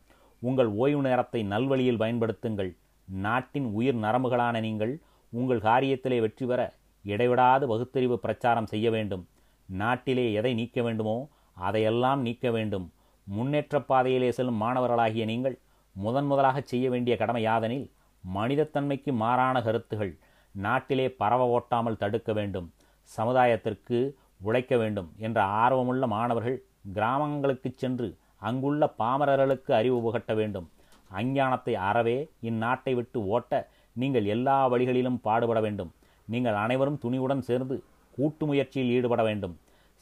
உங்கள் 0.49 0.71
ஓய்வு 0.83 1.03
நேரத்தை 1.07 1.41
நல்வழியில் 1.53 2.01
பயன்படுத்துங்கள். 2.03 2.71
நாட்டின் 3.09 3.69
உயிர் 3.79 3.99
நரம்புகளான 4.05 4.61
நீங்கள் 4.67 4.93
உங்கள் 5.33 5.67
காரியத்திலே 5.69 6.19
வெற்றி 6.25 6.45
பெற 6.51 6.61
இடைவிடாது 7.05 7.65
வகுத்தறிவு 7.73 8.17
பிரச்சாரம் 8.25 8.71
செய்ய 8.73 8.87
வேண்டும். 8.97 9.25
நாட்டிலே 9.69 10.27
எதை 10.39 10.53
நீக்க 10.61 10.83
வேண்டுமோ 10.87 11.17
அதையெல்லாம் 11.57 12.21
நீக்க 12.27 12.47
வேண்டும். 12.57 12.87
முன்னேற்ற 13.27 13.77
பாதையிலே 13.91 14.31
செல்லும் 14.37 14.63
மாணவர்களாகிய 14.65 15.25
நீங்கள் 15.33 15.57
முதன் 15.97 16.29
முதலாக 16.31 16.59
செய்ய 16.73 16.87
வேண்டிய 16.93 17.15
கடமை 17.21 17.43
யாதெனில் 17.45 17.87
மனிதத்தன்மைக்கு 18.25 19.11
மாறான 19.23 19.57
கருத்துகள் 19.67 20.13
நாட்டிலே 20.55 21.07
பரவ 21.21 21.43
ஓட்டாமல் 21.57 22.01
தடுக்க 22.03 22.31
வேண்டும். 22.39 22.69
சமுதாயத்திற்கு 23.11 23.99
உழைக்க 24.47 24.75
வேண்டும் 24.83 25.09
என்ற 25.27 25.39
ஆர்வமுள்ள 25.63 26.05
மாணவர்கள் 26.15 26.59
கிராமங்களுக்கு 26.97 27.69
சென்று 27.83 28.09
அங்குள்ள 28.49 28.83
பாமரர்களுக்கு 29.01 29.71
அறிவு 29.81 29.99
புகட்ட 30.05 30.33
வேண்டும். 30.41 30.67
அஞ்ஞானத்தை 31.11 31.75
அறவே 31.89 32.19
இந்நாட்டை 32.49 32.93
விட்டு 32.99 33.19
ஓட்ட 33.35 33.53
நீங்கள் 33.97 34.27
எல்லா 34.35 34.57
வழிகளிலும் 34.73 35.21
பாடுபட 35.27 35.59
வேண்டும். 35.67 35.91
நீங்கள் 36.33 36.59
அனைவரும் 36.65 37.01
துணிவுடன் 37.05 37.43
சேர்ந்து 37.49 37.77
கூட்டு 38.19 38.45
முயற்சியில் 38.51 38.93
ஈடுபட 38.97 39.23
வேண்டும். 39.29 39.55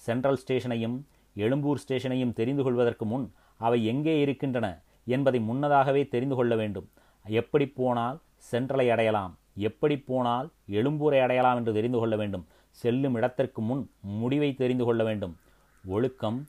சென்ட்ரல் 0.03 0.41
ஸ்டேஷனையும் 0.43 0.97
எழும்பூர் 1.37 1.81
ஸ்டேஷனையும் 1.85 2.37
தெரிந்து 2.39 2.63
கொள்வதற்கு 2.67 3.05
முன் 3.13 3.27
அவை 3.61 3.79
எங்கே 3.93 4.15
இருக்கின்றன 4.25 4.67
என்பதை 5.15 5.39
முன்னதாகவே 5.49 6.03
தெரிந்து 6.15 6.37
கொள்ள 6.39 6.55
வேண்டும். 6.61 6.87
எப்படி 7.25 7.67
போனால் 7.79 8.19
சென்ட்ரலை 8.51 8.87
அடையலாம் 8.95 9.33
எப்படி 9.69 9.97
போனால் 10.09 10.47
எழும்பூரை 10.79 11.19
அடையலாம் 11.25 11.59
என்று 11.61 11.73
தெரிந்து 11.79 11.99
கொள்ள 12.03 12.15
வேண்டும். 12.21 12.45
செல்லும் 12.79 13.17
இடத்திற்கு 13.19 13.61
முன் 13.69 13.83
முடிவை 14.21 14.51
தெரிந்து 14.63 14.85
கொள்ள 14.89 15.03
வேண்டும். 15.09 15.35
ஒழுக்கம் 15.85 16.41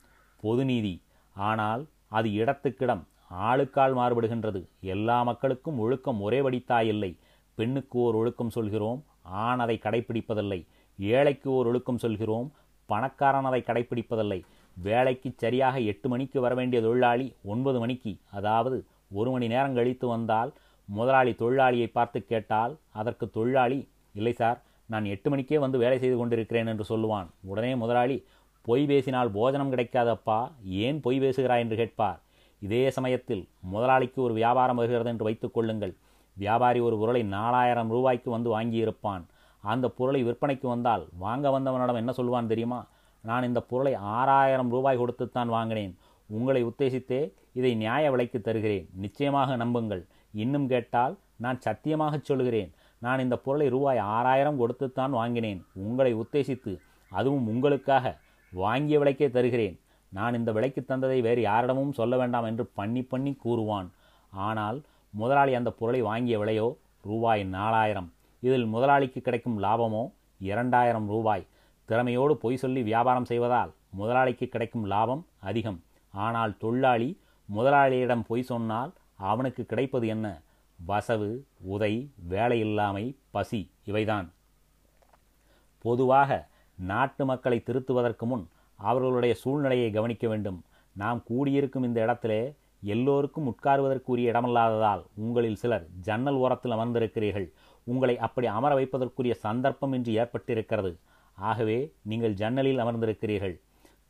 பொதுநீதி 0.43 0.93
ஆனால் 1.35 1.83
அது 2.17 2.27
இடத்துக்கிடம் 2.41 3.03
ஆளுக்கால் 3.47 3.95
மாறுபடுகின்றது. 3.99 4.59
எல்லா 4.93 5.17
மக்களுக்கும் 5.29 5.79
ஒழுக்கம் 5.83 6.19
ஒரேபடித்தாயில்லை 6.25 7.11
பெண்ணுக்கு 7.57 7.97
ஓர் 7.99 8.15
ஒழுக்கம் 8.15 8.53
சொல்கிறோம் 8.57 8.99
ஆண் 9.45 9.61
அதை 9.63 9.77
கடைப்பிடிப்பதில்லை. 9.85 10.59
ஏழைக்கு 10.99 11.47
ஓர் 11.57 11.67
ஒழுக்கம் 11.71 12.03
சொல்கிறோம் 12.03 12.47
பணக்காரன் 12.89 13.49
அதை 13.49 13.61
கடைப்பிடிப்பதில்லை. 13.69 14.39
வேலைக்கு 14.77 15.29
சரியாக 15.43 15.75
எட்டு 15.91 16.07
மணிக்கு 16.09 16.37
வர 16.45 16.53
வேண்டிய 16.59 16.79
தொழிலாளி 16.85 17.27
ஒன்பது 17.53 17.77
மணிக்கு 17.83 18.13
அதாவது 18.39 18.77
ஒரு 19.19 19.29
மணி 19.33 19.47
நேரம் 19.53 19.77
கழித்து 19.77 20.07
வந்தால் 20.07 20.51
முதலாளி 20.89 21.31
தொழிலாளியை 21.41 21.89
பார்த்து 21.98 22.19
கேட்டால் 22.31 22.74
அதற்கு 23.01 23.25
தொழிலாளி 23.37 23.79
இல்லை 24.15 24.33
சார் 24.41 24.59
நான் 24.89 25.05
எட்டு 25.13 25.27
மணிக்கே 25.29 25.57
வந்து 25.57 25.77
வேலை 25.83 25.98
செய்து 26.00 26.17
கொண்டிருக்கிறேன் 26.17 26.69
என்று 26.74 26.85
சொல்லுவான். 26.89 27.27
உடனே 27.51 27.71
முதலாளி 27.83 28.17
பொய் 28.65 28.85
பேசினால் 28.85 29.29
போஜனம் 29.29 29.71
கிடைக்காதப்பா 29.71 30.39
ஏன் 30.63 30.99
பொய் 31.05 31.19
பேசுகிறாய் 31.19 31.63
என்று 31.63 31.75
கேட்பார். 31.75 32.19
இதே 32.61 32.89
சமயத்தில் 32.97 33.47
முதலாளிக்கு 33.73 34.19
ஒரு 34.21 34.33
வியாபாரம் 34.33 34.75
வருகிறது 34.75 35.09
என்று 35.09 35.23
வைத்துக் 35.23 35.53
கொள்ளுங்கள். 35.53 35.93
வியாபாரி 36.37 36.79
ஒரு 36.79 36.95
பொருளை 36.97 37.23
நாலாயிரம் 37.23 37.89
ரூபாய்க்கு 37.89 38.29
வந்து 38.31 38.49
வாங்கியிருப்பான். 38.59 39.23
அந்த 39.61 39.89
பொருளை 39.89 40.25
விற்பனைக்கு 40.25 40.67
வந்தால் 40.67 41.07
வாங்க 41.17 41.49
வந்தவனிடம் 41.49 41.95
என்ன 41.95 42.11
சொல்வான் 42.11 42.47
தெரியுமா? 42.47 42.87
நான் 43.23 43.43
இந்த 43.43 43.61
பொருளை 43.61 43.93
ஆறாயிரம் 43.93 44.69
ரூபாய் 44.69 44.99
கொடுத்துத்தான் 44.99 45.53
வாங்கினேன். 45.57 45.93
உங்களை 46.29 46.65
உத்தேசித்தே 46.65 47.21
இதை 47.53 47.75
நியாய 47.75 48.11
விலைக்கு 48.11 48.41
தருகிறேன். 48.41 48.89
நிச்சயமாக 48.95 49.55
நம்புங்கள். 49.55 50.03
இன்னும் 50.33 50.67
கேட்டால் 50.67 51.15
நான் 51.35 51.59
சத்தியமாகச் 51.59 52.27
சொல்கிறேன் 52.29 52.71
நான் 52.99 53.19
இந்த 53.19 53.35
பொருளை 53.37 53.69
ரூபாய் 53.69 53.97
ஆறாயிரம் 53.97 54.59
கொடுத்துத்தான் 54.61 55.09
வாங்கினேன். 55.09 55.65
உங்களை 55.73 56.11
உத்தேசித்து 56.15 56.73
அதுவும் 57.11 57.47
உங்களுக்காக. 57.47 58.17
வாங்கிய 58.63 58.96
விலைக்கே 59.00 59.27
தருகிறேன். 59.35 59.77
நான் 60.11 60.37
இந்த 60.39 60.50
விலைக்கு 60.57 60.81
தந்ததை 60.81 61.20
வேறு 61.22 61.41
யாரிடமும் 61.41 61.96
சொல்ல 62.00 62.13
வேண்டாம் 62.18 62.48
என்று 62.50 62.65
பண்ணி 62.79 63.01
பண்ணி 63.11 63.33
கூறுவான். 63.44 63.87
ஆனால் 64.33 64.77
முதலாளி 65.13 65.53
அந்த 65.59 65.72
பொருளை 65.79 66.01
வாங்கிய 66.09 66.35
விலையோ 66.41 66.68
ரூபாய் 67.01 67.44
நாலாயிரம். 67.57 68.09
இதில் 68.44 68.65
முதலாளிக்கு 68.65 69.20
கிடைக்கும் 69.22 69.57
லாபமோ 69.65 70.03
இரண்டாயிரம் 70.41 71.07
ரூபாய். 71.13 71.44
திறமையோடு 71.89 72.33
பொய் 72.44 72.61
சொல்லி 72.63 72.81
வியாபாரம் 72.83 73.29
செய்வதால் 73.31 73.72
முதலாளிக்கு 74.00 74.46
கிடைக்கும் 74.48 74.85
லாபம் 74.94 75.24
அதிகம். 75.50 75.79
ஆனால் 76.13 76.53
தொழிலாளி 76.57 77.09
முதலாளியிடம் 77.50 78.25
பொய் 78.29 78.50
சொன்னால் 78.51 78.91
அவனுக்கு 79.29 79.63
கிடைப்பது 79.65 80.05
என்ன? 80.07 80.27
வசவு 80.79 81.29
உதை 81.74 81.94
வேலையில்லாமை 82.29 83.05
பசி 83.35 83.61
இவைதான். 83.89 84.27
பொதுவாக 85.85 86.31
நாட்டு 86.75 87.25
மக்களை 87.25 87.64
திருத்துவதற்கு 87.66 88.25
முன் 88.25 88.48
அவர்களுடைய 88.75 89.35
சூழ்நிலையை 89.35 89.92
கவனிக்க 89.92 90.27
வேண்டும். 90.27 90.64
நாம் 90.92 91.24
கூடியிருக்கும் 91.24 91.83
இந்த 91.83 92.01
இடத்திலே 92.01 92.53
எல்லோருக்கும் 92.83 93.48
உட்காருவதற்குரிய 93.48 94.31
இடமல்லாததால் 94.31 95.03
உங்களில் 95.16 95.55
சிலர் 95.55 95.88
ஜன்னல் 96.00 96.33
ஓரத்தில் 96.33 96.72
அமர்ந்திருக்கிறீர்கள். 96.72 97.51
உங்களை 97.83 98.18
அப்படி 98.18 98.48
அமர 98.48 98.75
வைப்பதற்குரிய 98.75 99.33
சந்தர்ப்பம் 99.33 99.94
இன்றி 99.94 100.18
ஏற்பட்டிருக்கிறது. 100.18 100.96
ஆகவே 101.33 101.94
நீங்கள் 102.01 102.33
ஜன்னலில் 102.33 102.77
அமர்ந்திருக்கிறீர்கள். 102.77 103.59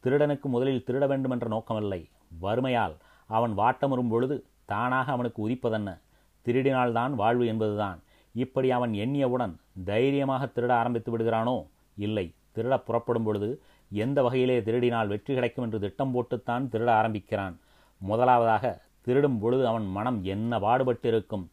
திருடனுக்கு 0.03 0.41
முதலில் 0.41 0.83
திருட 0.87 1.07
வேண்டும் 1.07 1.31
என்ற 1.31 1.47
நோக்கமில்லை. 1.47 2.09
வறுமையால் 2.41 2.95
அவன் 3.25 3.57
வாட்டமுறும் 3.57 4.09
பொழுது 4.09 4.45
தானாக 4.65 5.11
அவனுக்கு 5.11 5.49
உதிப்பதென்ன? 5.49 5.99
திருடினால்தான் 6.45 7.13
வாழ்வு 7.13 7.47
என்பதுதான். 7.47 8.01
இப்படி 8.33 8.71
அவன் 8.71 8.91
எண்ணியவுடன் 8.91 9.55
தைரியமாக 9.85 10.49
திருட 10.55 10.69
ஆரம்பித்து 10.69 11.17
விடுகிறானோ? 11.17 11.67
இல்லை. 11.97 12.33
திருட 12.55 12.75
புறப்படும் 12.77 13.23
பொழுது 13.23 13.49
எந்த 13.91 14.19
வகையிலே 14.23 14.57
திருடினால் 14.59 15.07
வெற்றி 15.07 15.33
கிடைக்கும் 15.33 15.65
என்று 15.65 15.79
திட்டம் 15.79 16.13
போட்டுத்தான் 16.15 16.63
திருட 16.73 16.89
ஆரம்பிக்கிறான். 16.99 17.55
முதலாவதாக 18.01 18.65
திருடும் 19.01 19.39
பொழுது 19.39 19.63
அவன் 19.67 19.87
மனம் 19.87 20.19
என்ன 20.23 20.59
பாடுபட்டு 20.59 21.07
இருக்கும் 21.07 21.45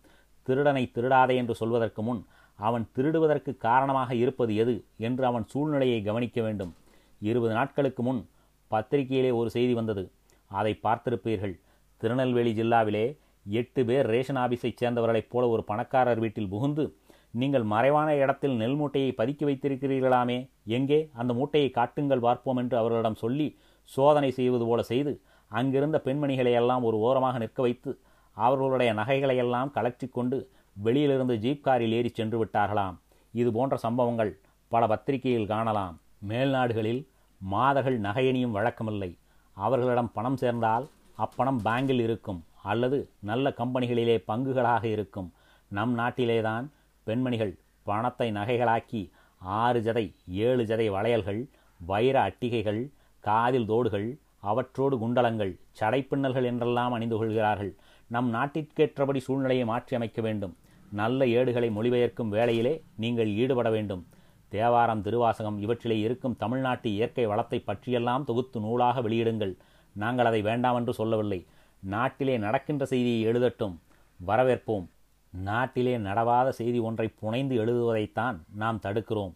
திருடனை 0.46 0.84
திருடாதே 0.90 1.34
என்று 1.36 1.54
சொல்வதற்கு 1.54 2.02
முன் 2.02 2.22
அவன் 2.58 2.84
திருடுவதற்கு 2.96 3.56
காரணமாக 3.56 4.14
இருப்பது 4.14 4.52
எது 4.56 4.74
என்று 4.96 5.24
அவன் 5.26 5.44
சூழ்நிலையை 5.46 6.02
கவனிக்க 6.02 6.38
வேண்டும். 6.42 6.72
இருபது 7.20 7.52
நாட்களுக்கு 7.54 8.02
முன் 8.02 8.20
பத்திரிகையிலே 8.70 9.30
ஒரு 9.34 9.50
செய்தி 9.50 9.74
வந்தது. 9.74 10.04
அதை 10.50 10.72
பார்த்திருப்பீர்கள். 10.82 11.54
திருநெல்வேலி 12.00 12.52
ஜில்லாவிலே 12.60 13.04
எட்டு 13.46 13.80
பேர் 13.84 14.06
ரேஷன் 14.06 14.36
ஆபீஸைச் 14.36 14.80
சேர்ந்தவர்களைப் 14.80 15.30
போல 15.30 15.48
ஒரு 15.48 15.62
பணக்காரர் 15.64 16.18
வீட்டில் 16.18 16.48
புகுந்து 16.48 16.84
நீங்கள் 17.32 17.62
மறைவான 17.62 18.08
இடத்தில் 18.16 18.56
நெல் 18.56 18.74
மூட்டையை 18.74 19.14
பதுக்கி 19.18 19.44
வைத்திருக்கிறீர்களாமே? 19.48 20.38
எங்கே? 20.66 21.10
அந்த 21.14 21.32
மூட்டையை 21.32 21.70
காட்டுங்கள் 21.70 22.24
பார்ப்போம் 22.26 22.56
என்று 22.56 22.76
அவர்களிடம் 22.76 23.14
சொல்லி 23.14 23.46
சோதனை 23.84 24.30
செய்வது 24.30 24.64
போல 24.64 24.82
செய்து 24.82 25.12
அங்கிருந்த 25.48 26.00
பெண்மணிகளை 26.04 26.52
எல்லாம் 26.52 26.84
ஒரு 26.84 26.96
ஓரமாக 26.98 27.38
நிற்க 27.38 27.62
வைத்து 27.62 27.98
அவர்களுடைய 28.36 28.92
நகைகளை 28.92 29.36
எல்லாம் 29.36 29.72
கலற்றி 29.74 30.08
கொண்டு 30.10 30.38
வெளியிலிருந்து 30.72 31.38
ஜீப் 31.38 31.64
காரில் 31.64 31.92
ஏறி 31.92 32.08
சென்று 32.08 32.36
விட்டார்களாம். 32.44 32.96
இது 33.32 33.52
போன்ற 33.52 33.76
சம்பவங்கள் 33.76 34.32
பல 34.68 34.86
பத்திரிகையில் 34.86 35.46
காணலாம். 35.46 35.96
மேல்நாடுகளில் 36.28 37.02
மாதர்கள் 37.40 38.00
நகையணியும் 38.00 38.56
வழக்கமில்லை. 38.56 39.10
அவர்களிடம் 39.56 40.12
பணம் 40.12 40.36
சேர்ந்தால் 40.36 40.86
அப்பணம் 41.16 41.60
பேங்கில் 41.64 42.00
இருக்கும் 42.00 42.44
அல்லது 42.62 42.98
நல்ல 43.20 43.54
கம்பெனிகளிலே 43.56 44.16
பங்குகளாக 44.28 44.84
இருக்கும். 44.84 45.32
நம் 45.70 45.98
நாட்டிலேதான் 45.98 46.66
பெண்மணிகள் 47.04 47.58
பணத்தை 47.82 48.32
நகைகளாக்கி 48.32 49.10
ஆறு 49.42 49.80
ஜதை 49.80 50.14
ஏழு 50.26 50.64
ஜதை 50.64 50.90
வளையல்கள் 50.90 51.48
வைர 51.80 52.16
அட்டிகைகள் 52.22 52.90
காதில் 53.20 53.66
தோடுகள் 53.66 54.18
அவற்றோடு 54.40 54.98
குண்டலங்கள் 54.98 55.60
சடைப்பின்னல்கள் 55.80 56.44
என்றெல்லாம் 56.44 56.92
அணிந்து 56.92 57.16
கொள்கிறார்கள். 57.16 57.76
நம் 58.10 58.34
நாட்டிற்கேற்றபடி 58.34 59.16
சூழ்நிலையை 59.16 59.64
மாற்றி 59.64 59.96
அமைக்க 59.96 60.20
வேண்டும். 60.22 60.56
நல்ல 60.90 61.26
ஏடுகளை 61.26 61.68
மொழிபெயர்க்கும் 61.70 62.28
வேலையிலே 62.28 62.82
நீங்கள் 62.96 63.26
ஈடுபட 63.26 63.70
வேண்டும். 63.70 64.06
தேவாரம் 64.48 65.02
திருவாசகம் 65.02 65.58
இவற்றிலே 65.58 65.98
இருக்கும் 65.98 66.36
தமிழ்நாட்டு 66.36 66.88
இயற்கை 66.90 67.26
வளத்தை 67.26 67.58
பற்றியெல்லாம் 67.60 68.24
தொகுத்து 68.24 68.60
நூலாக 68.60 69.00
வெளியிடுங்கள். 69.00 69.54
நாங்கள் 69.96 70.26
அதை 70.26 70.42
வேண்டாம் 70.42 70.76
என்று 70.76 70.94
சொல்லவில்லை. 70.94 71.46
நாட்டிலே 71.82 72.38
நடக்கின்ற 72.38 72.84
செய்தியை 72.84 73.32
எழுதட்டும். 73.32 73.76
வரவேற்போம். 74.26 74.86
நாட்டிலே 75.32 75.98
நடவாத 75.98 76.48
செய்தி 76.48 76.78
ஒன்றை 76.78 77.08
புனைந்து 77.20 77.54
எழுதுவதைத்தான் 77.64 78.36
நாம் 78.54 78.80
தடுக்கிறோம். 78.82 79.32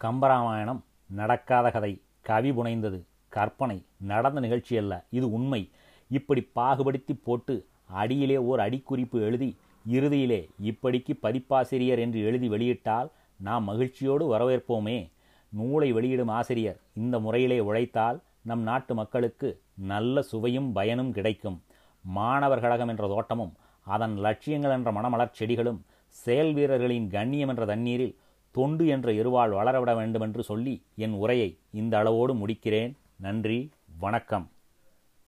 கம்பராமாயணம் 0.00 0.80
நடக்காத 1.10 1.70
கதை 1.70 2.02
கவி 2.20 2.50
புனைந்தது 2.50 3.02
கற்பனை 3.28 3.84
நடந்த 4.00 4.40
நிகழ்ச்சி 4.40 4.76
அல்ல 4.76 5.04
இது 5.10 5.32
உண்மை. 5.32 5.70
இப்படி 6.08 6.48
பாகுபடுத்தி 6.54 7.14
போட்டு 7.24 7.66
அடியிலே 7.86 8.36
ஓர் 8.36 8.58
அடிக்குறிப்பு 8.58 9.18
எழுதி 9.20 9.56
இறுதியிலே 9.90 10.48
இப்படிக்கு 10.62 11.12
பதிப்பாசிரியர் 11.20 11.98
என்று 11.98 12.20
எழுதி 12.20 12.48
வெளியிட்டால் 12.48 13.08
நாம் 13.36 13.64
மகிழ்ச்சியோடு 13.64 14.24
வரவேற்போமே. 14.34 15.10
நூலை 15.48 15.92
வெளியிடும் 15.92 16.28
ஆசிரியர் 16.28 16.78
இந்த 16.94 17.18
முறையிலே 17.18 17.60
உழைத்தால் 17.60 18.20
நம் 18.42 18.62
நாட்டு 18.62 18.94
மக்களுக்கு 18.94 19.60
நல்ல 19.74 20.22
சுவையும் 20.22 20.72
பயனும் 20.72 21.12
கிடைக்கும். 21.12 21.62
மாணவர் 22.04 22.60
கழகம் 22.60 22.88
என்ற 22.88 23.08
தோட்டமும் 23.08 23.52
அதன் 23.82 24.16
லட்சியங்கள் 24.16 24.70
என்ற 24.70 24.92
மணமலர் 24.92 25.32
செடிகளும் 25.32 25.84
செயல் 26.08 26.52
வீரர்களின் 26.52 27.10
கண்ணியம் 27.10 27.48
என்ற 27.48 27.64
தண்ணீரில் 27.64 28.18
தொண்டு 28.50 28.86
என்ற 28.86 29.12
இருவாள் 29.12 29.50
வளரவிட 29.50 29.94
வேண்டுமென்று 29.94 30.42
சொல்லி 30.42 30.82
என் 30.96 31.12
உரையை 31.12 31.58
இந்த 31.70 31.98
அளவோடு 31.98 32.34
முடிக்கிறேன். 32.34 32.96
நன்றி 33.16 33.70
வணக்கம். 33.98 34.51